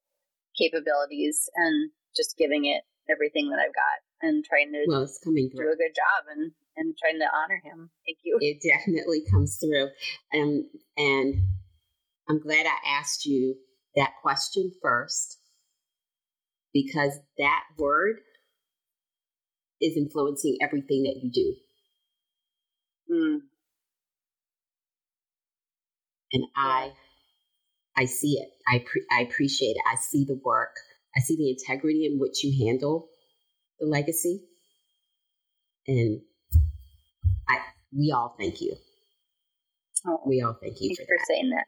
[0.56, 5.50] capabilities and just giving it everything that I've got and trying to well it's coming
[5.54, 7.90] do a good job and and trying to honor him.
[8.06, 8.38] Thank you.
[8.40, 9.88] it definitely comes through
[10.34, 11.34] um, and
[12.28, 13.56] i'm glad i asked you
[13.96, 15.38] that question first
[16.72, 18.20] because that word
[19.80, 21.54] is influencing everything that you do
[23.10, 23.40] Mm,
[26.32, 26.92] and I
[27.96, 28.50] I see it.
[28.68, 29.82] I pre- I appreciate it.
[29.90, 30.76] I see the work.
[31.16, 33.08] I see the integrity in which you handle
[33.80, 34.44] the legacy,
[35.86, 36.20] and
[37.48, 37.58] I
[37.96, 38.76] we all thank you.
[40.06, 41.66] oh, We all thank you for for saying that.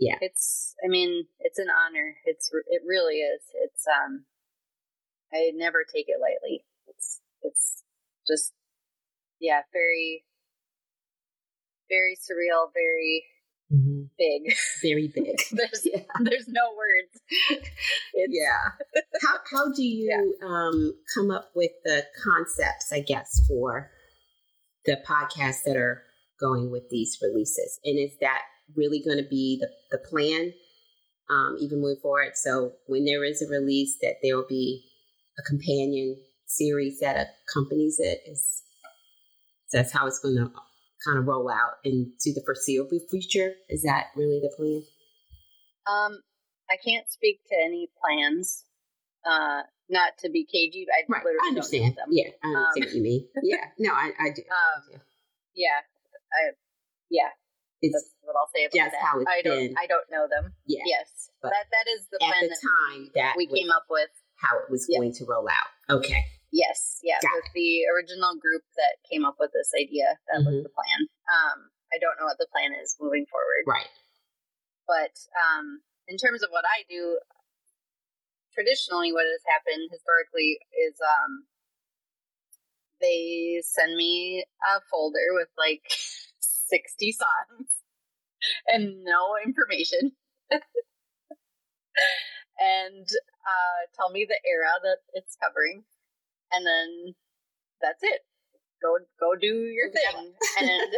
[0.00, 0.16] Yeah.
[0.20, 2.16] It's I mean, it's an honor.
[2.24, 3.42] It's it really is.
[3.54, 4.24] It's um
[5.32, 6.64] I never take it lightly.
[6.88, 7.82] It's it's
[8.26, 8.52] just
[9.40, 10.24] yeah, very
[11.88, 13.24] very surreal, very
[13.72, 14.02] mm-hmm.
[14.18, 15.40] big, very big.
[15.52, 16.02] there's yeah.
[16.20, 17.60] there's no words.
[18.14, 19.00] It's, yeah.
[19.22, 20.46] how how do you yeah.
[20.46, 22.92] um, come up with the concepts?
[22.92, 23.90] I guess for
[24.86, 26.02] the podcasts that are
[26.40, 28.42] going with these releases, and is that
[28.76, 30.52] really going to be the the plan?
[31.28, 32.32] Um, even moving forward.
[32.34, 34.89] So when there is a release, that there will be
[35.40, 38.20] a companion series that accompanies it.
[38.26, 38.62] Is
[39.72, 40.50] that's how it's going to
[41.04, 43.54] kind of roll out into the foreseeable future?
[43.68, 44.82] Is that really the plan?
[45.86, 46.20] Um,
[46.70, 48.64] I can't speak to any plans.
[49.24, 51.22] Uh, not to be cagey, I right.
[51.44, 51.96] I understand.
[51.96, 53.28] Them yeah, I understand um, what you mean.
[53.42, 54.42] Yeah, no, I, I do.
[54.46, 55.00] Um,
[55.54, 55.82] yeah,
[56.32, 56.54] I,
[57.10, 57.34] yeah.
[57.82, 59.00] It's, That's what I'll say about that.
[59.00, 59.74] How it's I don't, been.
[59.76, 60.52] I don't know them.
[60.66, 60.84] Yeah.
[60.86, 64.08] Yes, but that that is the plan at the time that we came up with.
[64.40, 65.70] How it was going to roll out.
[65.92, 66.24] Okay.
[66.52, 67.54] Yes, yeah, Got with it.
[67.54, 70.18] the original group that came up with this idea.
[70.32, 70.50] That mm-hmm.
[70.50, 71.00] was the plan.
[71.30, 73.66] Um, I don't know what the plan is moving forward.
[73.66, 73.90] Right.
[74.88, 77.18] But um, in terms of what I do,
[78.54, 81.46] traditionally, what has happened historically is um,
[83.00, 85.86] they send me a folder with like
[86.40, 87.70] 60 songs
[88.66, 90.12] and no information.
[92.58, 93.06] and
[93.46, 95.84] uh, tell me the era that it's covering
[96.52, 97.14] and then
[97.80, 98.20] that's it.
[98.82, 100.70] Go go do your thing, and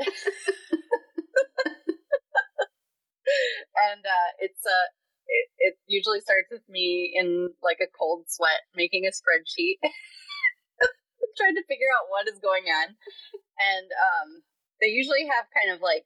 [3.90, 4.70] and uh, it's a.
[4.70, 4.88] Uh,
[5.32, 9.78] it, it usually starts with me in like a cold sweat making a spreadsheet
[11.38, 14.42] trying to figure out what is going on and um,
[14.82, 16.04] they usually have kind of like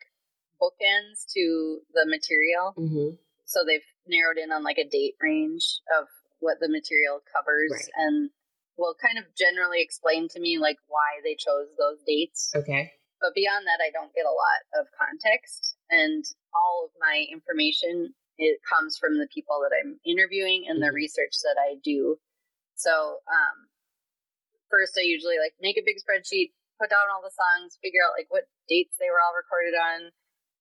[0.62, 3.16] bookends to the material mm-hmm.
[3.46, 6.07] so they've narrowed in on like a date range of
[6.40, 7.90] what the material covers right.
[7.96, 8.31] and
[8.77, 12.53] will kind of generally explain to me like why they chose those dates.
[12.55, 12.92] Okay.
[13.20, 16.20] But beyond that, I don't get a lot of context, and
[16.53, 20.92] all of my information it comes from the people that I'm interviewing and mm-hmm.
[20.92, 22.20] the research that I do.
[22.77, 23.57] So, um,
[24.68, 28.12] first, I usually like make a big spreadsheet, put down all the songs, figure out
[28.12, 30.12] like what dates they were all recorded on,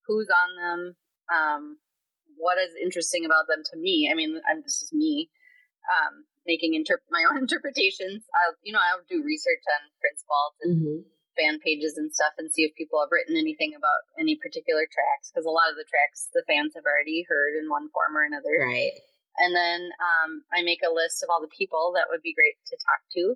[0.08, 0.80] who's on them,
[1.28, 1.64] um,
[2.40, 4.08] what is interesting about them to me.
[4.08, 5.30] I mean, I'm this is me.
[5.86, 8.24] Um, making inter- my own interpretations.
[8.34, 10.22] I'll, you know, I'll do research on Prince
[10.62, 10.98] and mm-hmm.
[11.34, 15.34] fan pages and stuff and see if people have written anything about any particular tracks
[15.34, 18.24] because a lot of the tracks the fans have already heard in one form or
[18.24, 18.56] another.
[18.62, 18.96] Right.
[19.36, 22.56] And then um, I make a list of all the people that would be great
[22.72, 23.36] to talk to.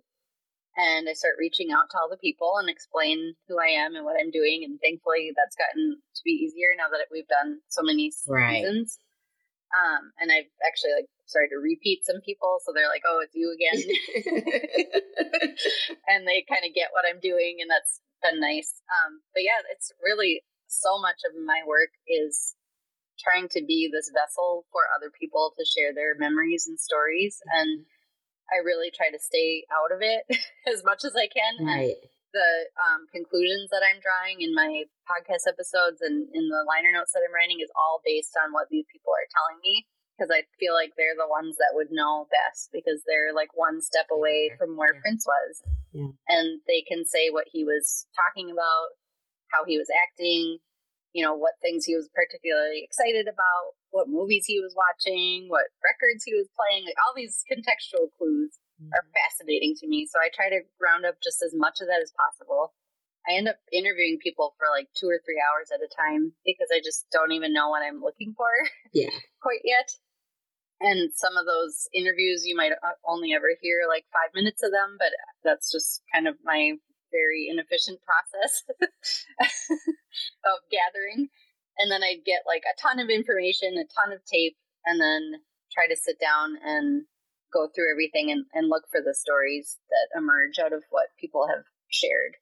[0.80, 4.06] And I start reaching out to all the people and explain who I am and
[4.06, 4.64] what I'm doing.
[4.64, 8.96] And thankfully, that's gotten to be easier now that we've done so many seasons.
[8.96, 9.76] Right.
[9.76, 13.38] Um, and I've actually like started to repeat some people, so they're like, "Oh, it's
[13.38, 13.78] you again,"
[16.10, 18.82] and they kind of get what I'm doing, and that's been nice.
[18.90, 22.56] Um, but yeah, it's really so much of my work is
[23.22, 27.86] trying to be this vessel for other people to share their memories and stories, and
[28.50, 30.26] I really try to stay out of it
[30.74, 31.62] as much as I can.
[31.62, 31.94] Right.
[31.94, 36.94] And the um, conclusions that I'm drawing in my podcast episodes and in the liner
[36.94, 39.90] notes that I'm writing is all based on what these people are telling me
[40.20, 43.80] because I feel like they're the ones that would know best because they're like one
[43.80, 45.00] step away from where yeah.
[45.00, 45.64] Prince was.
[45.96, 46.12] Yeah.
[46.28, 49.00] And they can say what he was talking about,
[49.48, 50.60] how he was acting,
[51.16, 55.72] you know, what things he was particularly excited about, what movies he was watching, what
[55.80, 58.92] records he was playing, like all these contextual clues mm-hmm.
[58.92, 60.04] are fascinating to me.
[60.04, 62.76] So I try to round up just as much of that as possible.
[63.28, 66.70] I end up interviewing people for like two or three hours at a time because
[66.74, 68.50] I just don't even know what I'm looking for.
[68.94, 69.14] Yeah.
[69.42, 69.90] quite yet.
[70.82, 72.72] And some of those interviews, you might
[73.04, 75.12] only ever hear like five minutes of them, but
[75.44, 76.80] that's just kind of my
[77.12, 78.64] very inefficient process
[80.46, 81.28] of gathering.
[81.78, 85.44] And then I'd get like a ton of information, a ton of tape, and then
[85.72, 87.04] try to sit down and
[87.52, 91.48] go through everything and, and look for the stories that emerge out of what people
[91.48, 92.36] have shared.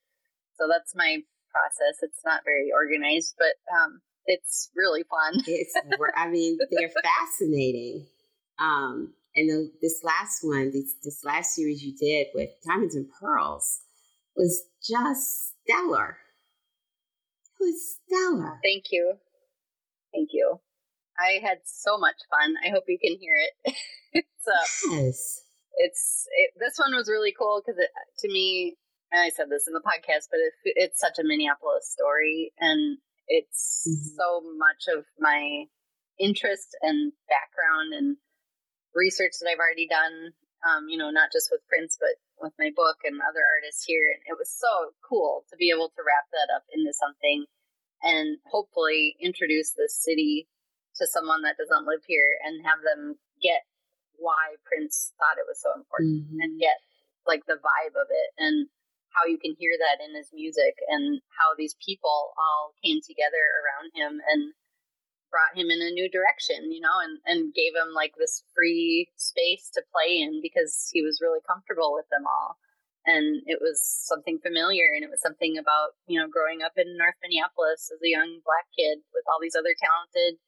[0.60, 2.02] So that's my process.
[2.02, 5.42] It's not very organized, but um, it's really fun.
[5.48, 5.74] it's,
[6.16, 8.08] I mean, they're fascinating.
[8.60, 13.08] Um, and the, this last one, this, this last series you did with Diamonds and
[13.20, 13.82] Pearls
[14.36, 16.18] was just stellar.
[17.60, 18.60] It was stellar.
[18.64, 19.14] Thank you.
[20.14, 20.60] Thank you.
[21.20, 22.56] I had so much fun.
[22.64, 23.76] I hope you can hear it.
[24.14, 25.42] it's uh, yes.
[25.78, 27.80] It's it, this one was really cool because
[28.20, 28.78] to me,
[29.12, 32.98] and I said this in the podcast, but it, it's such a Minneapolis story, and
[33.28, 34.16] it's mm-hmm.
[34.16, 35.66] so much of my
[36.20, 38.18] interest and background and
[38.98, 40.34] research that I've already done.
[40.66, 44.10] Um, you know, not just with Prince, but with my book and other artists here.
[44.10, 47.46] And it was so cool to be able to wrap that up into something
[48.02, 50.50] and hopefully introduce this city
[50.98, 53.66] to someone that doesn't live here and have them get
[54.18, 56.42] why Prince thought it was so important mm-hmm.
[56.42, 56.82] and get
[57.30, 58.66] like the vibe of it and
[59.14, 63.42] how you can hear that in his music and how these people all came together
[63.62, 64.54] around him and
[65.32, 69.08] brought him in a new direction, you know, and, and gave him like this free
[69.16, 72.58] space to play in because he was really comfortable with them all.
[73.08, 76.98] And it was something familiar and it was something about, you know, growing up in
[77.00, 80.40] North Minneapolis as a young black kid with all these other talented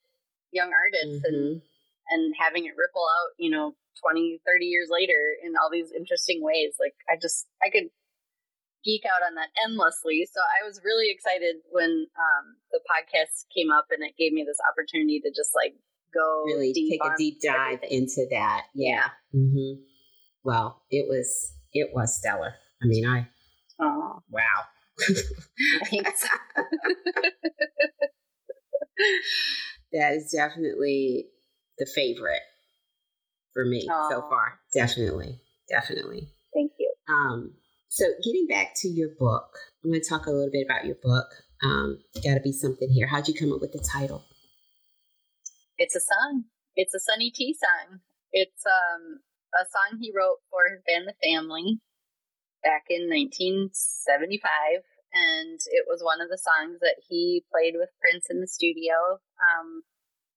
[0.52, 1.62] young artists mm-hmm.
[1.62, 1.62] and
[2.10, 6.42] and having it ripple out, you know, 20, 30 years later in all these interesting
[6.42, 6.76] ways.
[6.80, 7.94] Like I just I could
[8.84, 10.28] geek out on that endlessly.
[10.32, 14.44] So I was really excited when um, the podcast came up and it gave me
[14.48, 15.76] this opportunity to just like
[16.14, 18.04] go really take a deep dive everything.
[18.04, 18.64] into that.
[18.74, 19.10] Yeah.
[19.36, 19.82] Mm-hmm.
[20.44, 22.56] Well, it was it was stellar.
[22.82, 23.28] I mean, I
[23.80, 24.66] oh wow.
[25.90, 26.28] Thanks.
[29.94, 31.28] that is definitely
[31.78, 32.42] the favorite
[33.54, 34.08] for me oh.
[34.10, 34.60] so far.
[34.74, 36.30] Definitely, definitely.
[36.54, 36.92] Thank you.
[37.08, 37.54] Um,
[37.90, 39.50] so, getting back to your book,
[39.84, 41.26] I'm going to talk a little bit about your book.
[41.64, 43.08] Um, Got to be something here.
[43.08, 44.24] How'd you come up with the title?
[45.80, 46.46] It's a song.
[46.76, 48.00] It's a Sonny T song.
[48.32, 49.20] It's um,
[49.58, 51.82] a song he wrote for his band The Family
[52.62, 58.28] back in 1975, and it was one of the songs that he played with Prince
[58.30, 59.82] in the studio um,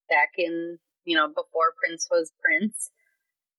[0.09, 2.91] back in you know before Prince was Prince.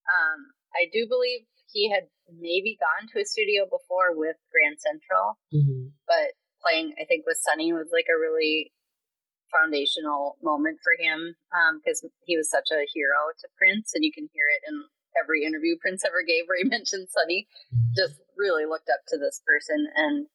[0.10, 5.42] Um, I do believe he had maybe gone to a studio before with Grand Central,
[5.50, 5.92] mm-hmm.
[6.08, 8.72] but playing, I think, with Sonny was like a really
[9.52, 11.36] foundational moment for him
[11.82, 14.86] because um, he was such a hero to Prince, and you can hear it in
[15.18, 17.50] every interview Prince ever gave where he mentioned Sonny.
[17.74, 17.98] Mm-hmm.
[17.98, 20.30] Just really looked up to this person, and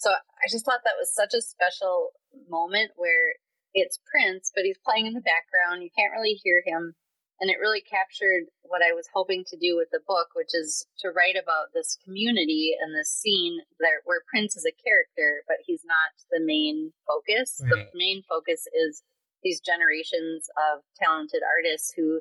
[0.00, 2.16] so I just thought that was such a special
[2.48, 3.36] moment where
[3.74, 5.82] it's Prince, but he's playing in the background.
[5.82, 6.94] You can't really hear him
[7.40, 10.86] and it really captured what I was hoping to do with the book, which is
[11.00, 15.58] to write about this community and this scene there where Prince is a character, but
[15.64, 17.60] he's not the main focus.
[17.62, 17.86] Right.
[17.92, 19.02] The main focus is
[19.42, 22.20] these generations of talented artists who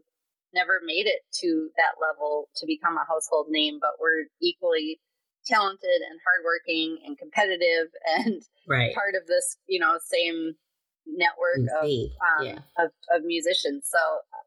[0.54, 5.00] never made it to that level to become a household name, but were equally
[5.46, 8.94] talented and hardworking and competitive and right.
[8.94, 10.54] part of this, you know, same
[11.08, 12.60] network of, um, yeah.
[12.78, 13.88] of, of musicians.
[13.88, 14.00] So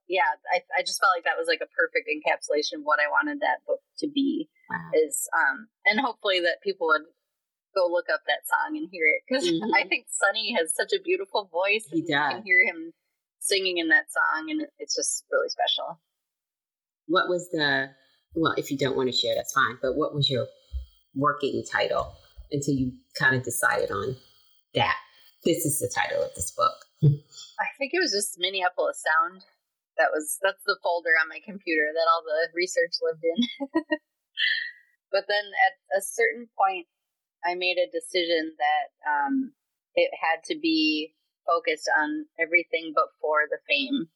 [0.08, 3.08] yeah, I, I just felt like that was like a perfect encapsulation of what I
[3.08, 4.48] wanted that book to be.
[4.68, 4.90] Wow.
[5.06, 7.08] Is um and hopefully that people would
[7.74, 9.74] go look up that song and hear it because mm-hmm.
[9.74, 11.86] I think Sonny has such a beautiful voice.
[11.90, 12.10] He does.
[12.10, 12.92] You can hear him
[13.38, 16.00] singing in that song, and it's just really special.
[17.06, 17.90] What was the
[18.34, 18.54] well?
[18.56, 19.78] If you don't want to share, that's fine.
[19.82, 20.46] But what was your
[21.14, 22.12] working title
[22.52, 24.16] until you kind of decided on
[24.74, 24.96] that?
[25.44, 26.84] This is the title of this book.
[27.02, 29.44] I think it was just Minneapolis Sound
[30.00, 33.38] that was that's the folder on my computer that all the research lived in.
[35.12, 36.88] but then at a certain point,
[37.44, 39.52] I made a decision that um,
[39.94, 41.12] it had to be
[41.44, 44.08] focused on everything but for the fame,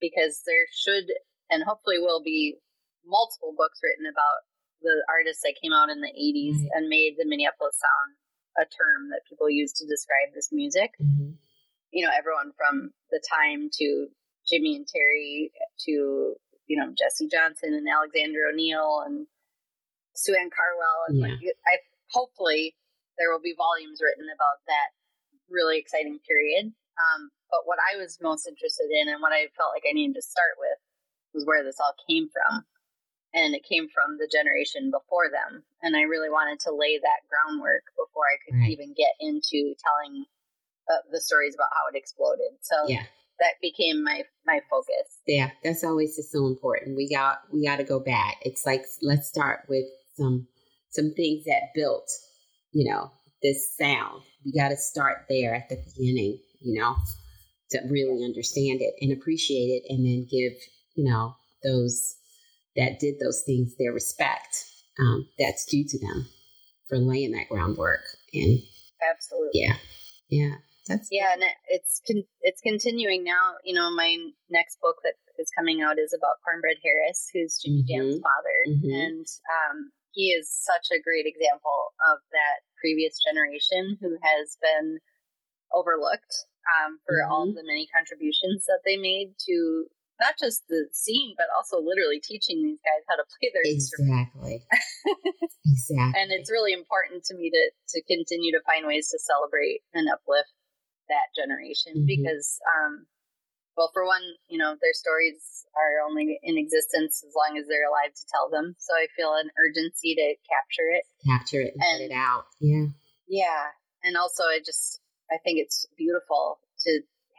[0.00, 1.08] because there should
[1.48, 2.60] and hopefully will be
[3.04, 4.44] multiple books written about
[4.84, 6.76] the artists that came out in the 80s mm-hmm.
[6.76, 8.12] and made the Minneapolis sound
[8.58, 10.92] a term that people use to describe this music.
[11.00, 11.38] Mm-hmm.
[11.92, 14.08] You know, everyone from the time to
[14.48, 15.52] Jimmy and Terry
[15.86, 16.34] to
[16.66, 19.26] you know Jesse Johnson and Alexander O'Neal and
[20.14, 21.22] Sue Ann Carwell and yeah.
[21.28, 21.78] like I
[22.10, 22.74] hopefully
[23.16, 24.94] there will be volumes written about that
[25.50, 26.72] really exciting period.
[26.98, 30.14] Um, but what I was most interested in and what I felt like I needed
[30.14, 30.78] to start with
[31.32, 32.64] was where this all came from.
[33.38, 35.62] And it came from the generation before them.
[35.82, 38.70] And I really wanted to lay that groundwork before I could right.
[38.74, 40.26] even get into telling
[40.90, 42.58] uh, the stories about how it exploded.
[42.62, 43.06] So yeah
[43.40, 45.20] that became my my focus.
[45.26, 46.96] Yeah, that's always just so important.
[46.96, 48.36] We got we got to go back.
[48.42, 49.84] It's like let's start with
[50.16, 50.46] some
[50.90, 52.10] some things that built,
[52.72, 53.12] you know,
[53.42, 54.22] this sound.
[54.44, 56.96] We got to start there at the beginning, you know,
[57.70, 60.58] to really understand it and appreciate it, and then give
[60.94, 62.16] you know those
[62.78, 64.64] that did those things their respect
[64.98, 66.26] um, that's due to them
[66.88, 68.00] for laying that groundwork.
[68.32, 68.60] And
[69.02, 69.76] absolutely, yeah,
[70.30, 70.54] yeah.
[70.86, 73.60] That's yeah, and it's con- it's continuing now.
[73.62, 74.16] You know, my
[74.48, 78.24] next book that is coming out is about Cornbread Harris, who's Jimmy mm-hmm.
[78.24, 78.88] Father, mm-hmm.
[78.88, 84.98] and um, he is such a great example of that previous generation who has been
[85.74, 87.32] overlooked um, for mm-hmm.
[87.32, 89.84] all the many contributions that they made to
[90.20, 94.62] not just the scene, but also literally teaching these guys how to play their exactly.
[95.66, 96.20] exactly.
[96.22, 97.62] And it's really important to me to
[97.94, 100.52] to continue to find ways to celebrate and uplift
[101.08, 102.06] that generation Mhm.
[102.06, 103.06] because, um,
[103.76, 107.88] well, for one, you know, their stories are only in existence as long as they're
[107.88, 108.74] alive to tell them.
[108.78, 111.04] So I feel an urgency to capture it.
[111.24, 112.44] Capture it and, And- put it out.
[112.60, 112.86] Yeah.
[113.28, 113.70] Yeah.
[114.02, 115.00] And also, I just,
[115.30, 116.90] I think it's beautiful to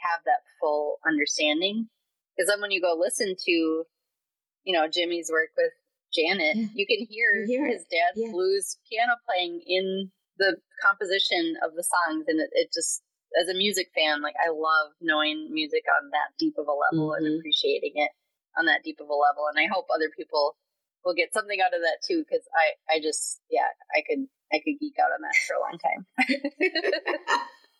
[0.01, 1.89] have that full understanding.
[2.39, 3.51] Because then when you go listen to,
[4.63, 5.73] you know, Jimmy's work with
[6.15, 6.67] Janet, Yeah.
[6.73, 7.73] you can hear, You hear it.
[7.73, 8.31] his dad's Yeah.
[8.31, 12.29] blues piano playing in the composition of the songs.
[12.29, 13.03] And it, it just,
[13.37, 17.11] as a music fan, like I love knowing music on that deep of a level
[17.11, 17.39] and Mhm.
[17.39, 18.11] appreciating it
[18.57, 19.47] on that deep of a level.
[19.47, 20.55] And I hope other people
[21.03, 22.23] will get something out of that too.
[22.31, 25.59] Cause I, I just, yeah, I could, I could geek out on that for a
[25.59, 26.05] long time.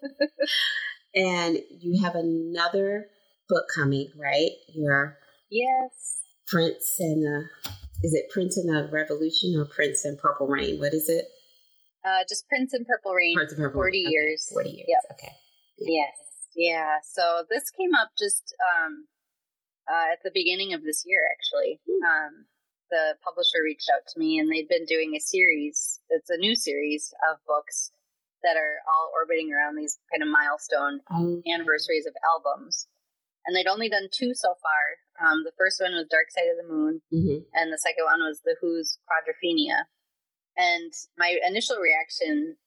[1.16, 3.10] and you have another
[3.50, 4.52] book coming, right?
[4.74, 5.18] Your
[5.50, 6.22] yes.
[6.48, 7.50] Prince and the
[8.02, 10.80] is it Prince and the Revolution or Prince and Purple Rain?
[10.80, 11.26] What is it?
[12.06, 13.36] Uh, just Prince and Purple Rain.
[13.36, 14.06] Prince and Purple 40 Rain.
[14.08, 14.50] Okay, years.
[14.54, 14.88] Forty years.
[14.88, 15.18] Yep.
[15.18, 15.34] Okay.
[15.80, 16.16] Yes.
[16.56, 16.96] Yeah.
[17.04, 19.06] So this came up just um,
[19.92, 21.80] uh, at the beginning of this year, actually.
[21.84, 22.04] Hmm.
[22.06, 22.46] Um,
[22.90, 26.00] the publisher reached out to me and they'd been doing a series.
[26.10, 27.92] It's a new series of books
[28.42, 32.88] that are all orbiting around these kind of milestone Oh, anniversaries of albums.
[33.50, 34.84] And they'd only done two so far.
[35.18, 37.50] Um, the first one was Dark Side of the Moon, mhm.
[37.58, 39.90] and the second one was The Who's Quadrophenia.
[40.54, 42.62] And my initial reaction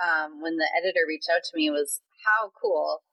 [0.00, 3.04] um, when the editor reached out to me was how cool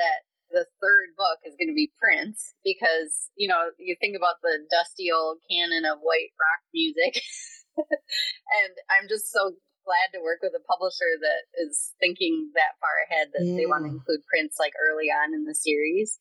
[0.00, 4.40] that the third book is going to be Prince because you know you think about
[4.40, 7.20] the dusty old canon of white rock music,
[7.76, 12.96] and I'm just so glad to work with a publisher that is thinking that far
[13.04, 16.16] ahead that they want to include Prince like early on in the series.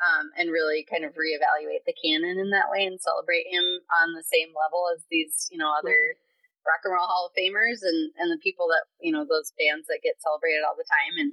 [0.00, 3.62] Um, and really kind of reevaluate the canon in that way and celebrate him
[4.02, 6.18] on the same level as these, you know, other
[6.66, 9.86] rock and roll Hall of Famers and, and the people that, you know, those bands
[9.86, 11.14] that get celebrated all the time.
[11.22, 11.30] And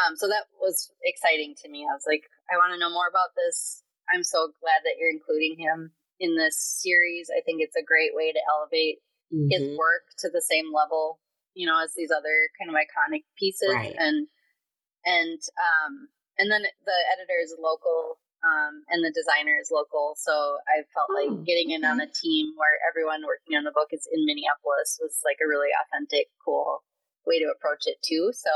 [0.00, 1.84] um, so that was exciting to me.
[1.84, 3.84] I was like, I want to know more about this.
[4.08, 7.28] I'm so glad that you're including him in this series.
[7.28, 9.04] I think it's a great way to elevate
[9.50, 9.76] his Mhm.
[9.76, 11.20] work to the same level,
[11.52, 13.68] you know, as these other kind of iconic pieces.
[13.68, 13.94] Right.
[13.98, 14.28] And
[15.04, 16.08] and um
[16.40, 20.16] and then the editor is local, um, and the designer is local.
[20.16, 20.32] So
[20.64, 23.92] I felt Oh, like getting in on a team where everyone working on the book
[23.92, 26.80] is in Minneapolis was like a really authentic, cool
[27.28, 28.32] way to approach it too.
[28.32, 28.48] So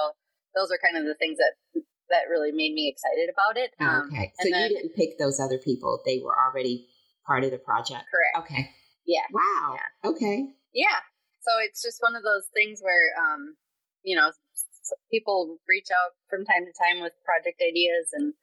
[0.56, 1.54] those are kind of the things that
[2.08, 3.72] that really made me excited about it.
[3.80, 4.32] Oh, Um, okay.
[4.40, 6.88] So then- you didn't pick those other people; they were already
[7.28, 8.04] part of the project.
[8.08, 8.34] correct.
[8.48, 8.70] Okay.
[9.06, 9.24] Yeah.
[9.32, 9.76] Wow.
[10.04, 10.48] Okay.
[10.72, 11.00] Yeah.
[11.40, 13.56] So it's just one of those things where, um,
[14.02, 14.32] you know,
[15.10, 18.34] people reach out from time to time with project ideas, and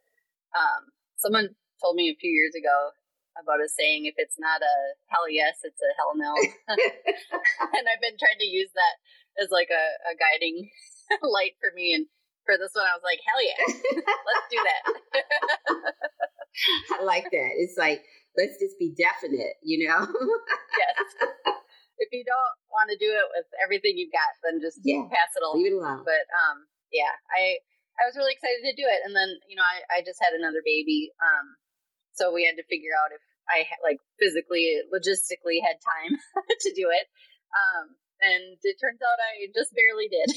[0.56, 2.94] um, someone told me a few years ago
[3.38, 4.76] about a saying: "If it's not a
[5.08, 6.34] hell yes, it's a hell no."
[7.78, 8.96] and I've been trying to use that
[9.42, 10.70] as like a, a guiding
[11.24, 11.94] light for me.
[11.94, 12.08] And
[12.46, 13.62] for this one, I was like, "Hell yeah,
[14.28, 14.84] let's do that."
[17.00, 17.52] I like that.
[17.58, 18.04] It's like
[18.38, 20.08] let's just be definite, you know.
[20.78, 21.56] yes.
[22.02, 25.06] If you don't want to do it with everything you've got, then just Yeah.
[25.14, 25.62] pass it along.
[25.62, 26.02] Leave it alone.
[26.02, 27.56] but um yeah i
[28.02, 30.36] i was really excited to do it and then you know i, I just had
[30.36, 31.56] another baby um
[32.12, 36.20] so we had to figure out if i had, like physically logistically had time
[36.68, 37.08] to do it
[37.56, 40.28] um and it turns out i just barely did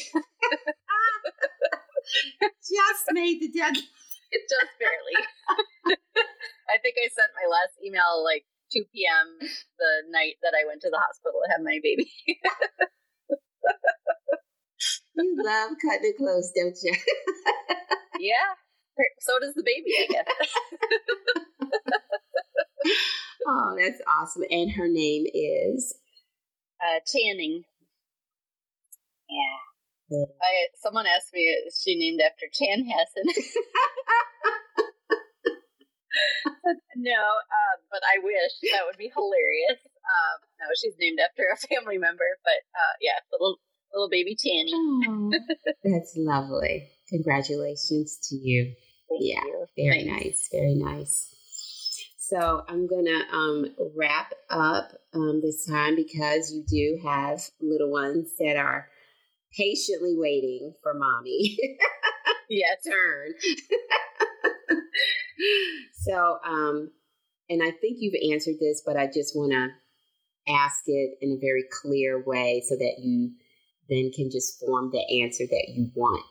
[2.63, 3.83] just made the deadline.
[4.47, 5.19] just barely
[6.73, 9.39] i think i sent my last email like 2 p.m
[9.79, 12.11] the night that i went to the hospital to have my baby
[15.17, 16.95] You love cutting it close, don't you?
[18.21, 18.55] yeah
[19.21, 20.51] so does the baby i guess
[23.47, 24.45] oh, that's awesome.
[24.51, 25.95] And her name is.
[26.81, 27.65] uh channing
[29.29, 30.25] Yeah.
[30.43, 33.27] I someone asked me is she named after Chanhassen.
[36.97, 39.81] no, um, but I wish that would be hilarious.
[39.81, 43.59] Um, no, she's named after a family member, but uh, yeah, little
[43.93, 44.73] little baby Channy.
[44.75, 45.33] Oh,
[45.85, 46.89] that's lovely.
[47.09, 48.75] Congratulations to you.
[49.09, 49.45] Thank Yeah.
[49.45, 49.67] you.
[49.77, 50.25] Very Thanks.
[50.25, 50.49] nice.
[50.53, 51.31] Very nice.
[52.19, 58.31] So I'm gonna um, wrap up um, this time because you do have little ones
[58.39, 58.89] that are
[59.57, 61.57] patiently waiting for mommy
[62.49, 63.35] yeah, turn.
[65.95, 66.91] So, um,
[67.49, 69.69] and I think you've answered this, but I just want to
[70.53, 73.33] ask it in a very clear way so that you
[73.89, 76.25] then can just form the answer that you want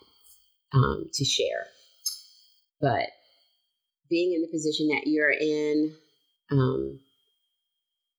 [0.74, 1.66] um, to share.
[2.82, 3.10] But
[4.10, 5.94] being in the position that you're in,
[6.52, 7.00] um,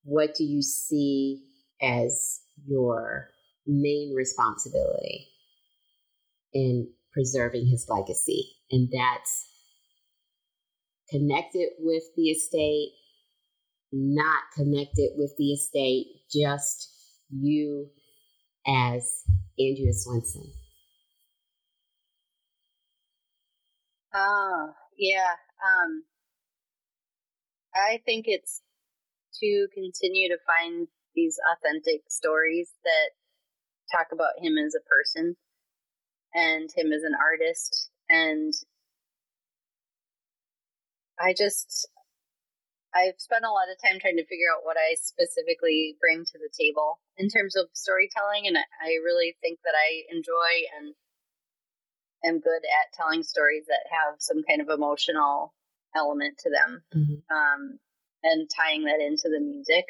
[0.05, 1.45] what do you see
[1.83, 3.29] as your
[3.67, 5.29] main responsibility
[6.53, 8.51] in preserving his legacy.
[8.71, 9.47] And that's
[11.15, 12.91] connected with the estate,
[13.93, 16.91] not connected with the estate, just
[17.31, 17.89] you
[18.67, 19.23] as
[19.57, 20.51] Andrea Swensson.
[24.13, 25.35] Oh, yeah.
[25.63, 26.03] Um,
[27.75, 28.61] I think it's
[29.41, 35.37] to continue to find these authentic stories that talk about him as a person
[36.35, 37.91] and him as an artist.
[38.09, 38.53] And
[41.21, 41.89] I just,
[42.95, 46.39] I've spent a lot of time trying to figure out what I specifically bring to
[46.39, 48.47] the table in terms of storytelling.
[48.47, 50.95] And I really think that I enjoy and
[52.25, 55.53] am good at telling stories that have some kind of emotional
[55.95, 57.35] element to them mm-hmm.
[57.35, 57.79] um,
[58.23, 59.85] and tying that into the music.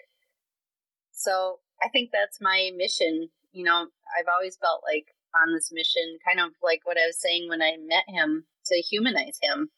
[1.12, 3.28] So I think that's my mission.
[3.52, 3.86] You know,
[4.18, 7.62] I've always felt like on this mission, kind of like what I was saying when
[7.62, 9.70] I met him, to humanize him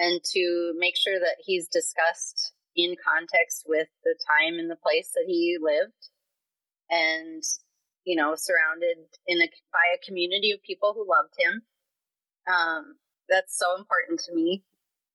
[0.00, 5.12] and to make sure that he's discussed in context with the time and the place
[5.14, 6.10] that he lived
[6.90, 7.42] and
[8.04, 8.98] you know surrounded
[9.28, 11.62] in a by a community of people who loved him
[12.50, 12.96] um,
[13.28, 14.64] that's so important to me.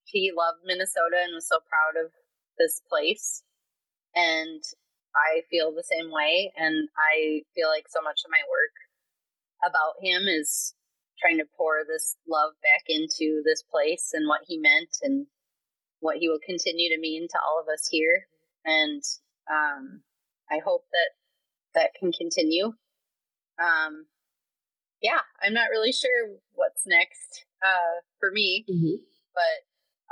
[0.05, 2.11] He loved Minnesota and was so proud of
[2.57, 3.43] this place.
[4.15, 4.61] And
[5.15, 6.53] I feel the same way.
[6.55, 8.75] And I feel like so much of my work
[9.65, 10.73] about him is
[11.25, 15.25] trying to pour this love back into this place and what he meant and
[15.99, 18.27] what he will continue to mean to all of us here.
[18.63, 19.01] And
[19.49, 20.01] um,
[20.51, 22.73] I hope that that can continue.
[23.57, 24.05] Um,
[25.01, 29.01] yeah, I'm not really sure what's next uh, for me, mm-hmm.
[29.33, 29.57] but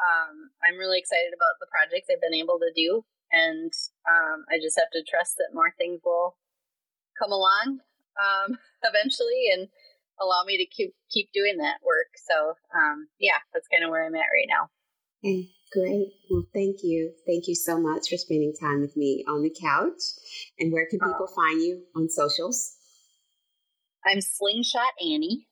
[0.01, 3.71] um, I'm really excited about the projects I've been able to do, and
[4.09, 6.35] um, I just have to trust that more things will
[7.17, 7.79] come along
[8.19, 9.67] um, eventually and
[10.21, 12.11] allow me to keep keep doing that work.
[12.29, 14.69] So um, yeah, that's kind of where I'm at right now.
[15.23, 16.07] Okay, great.
[16.29, 17.13] Well, thank you.
[17.25, 20.01] Thank you so much for spending time with me on the couch.
[20.59, 21.35] And where can people oh.
[21.35, 22.75] find you on socials?
[24.05, 25.47] I'm Slingshot Annie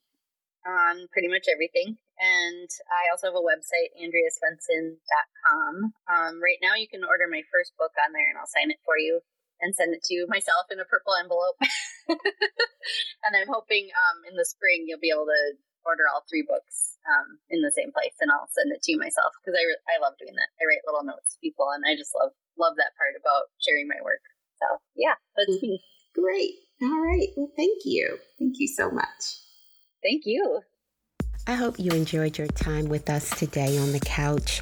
[0.67, 1.97] on pretty much everything.
[2.19, 5.73] And I also have a website, andreaswensson.com.
[6.05, 8.77] Um, right now, you can order my first book on there, and I'll sign it
[8.85, 9.21] for you
[9.61, 11.57] and send it to myself in a purple envelope.
[12.09, 15.43] and I'm hoping um, in the spring you'll be able to
[15.85, 18.99] order all three books um, in the same place, and I'll send it to you
[18.99, 20.49] myself because I, re- I love doing that.
[20.61, 23.87] I write little notes to people, and I just love love that part about sharing
[23.87, 24.21] my work.
[24.61, 25.77] So yeah, that's mm-hmm.
[25.77, 25.83] me.
[26.13, 26.53] Great.
[26.83, 27.29] All right.
[27.37, 28.19] Well, thank you.
[28.37, 29.41] Thank you so much.
[30.03, 30.61] Thank you.
[31.47, 34.61] I hope you enjoyed your time with us today on the couch.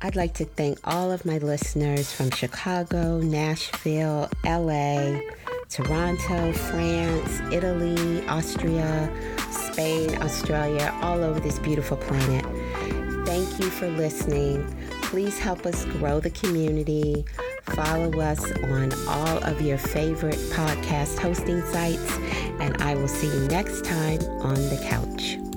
[0.00, 5.20] I'd like to thank all of my listeners from Chicago, Nashville, LA,
[5.68, 9.10] Toronto, France, Italy, Austria,
[9.50, 12.44] Spain, Australia, all over this beautiful planet.
[13.26, 14.66] Thank you for listening.
[15.02, 17.24] Please help us grow the community
[17.74, 22.18] Follow us on all of your favorite podcast hosting sites,
[22.60, 25.47] and I will see you next time on the couch.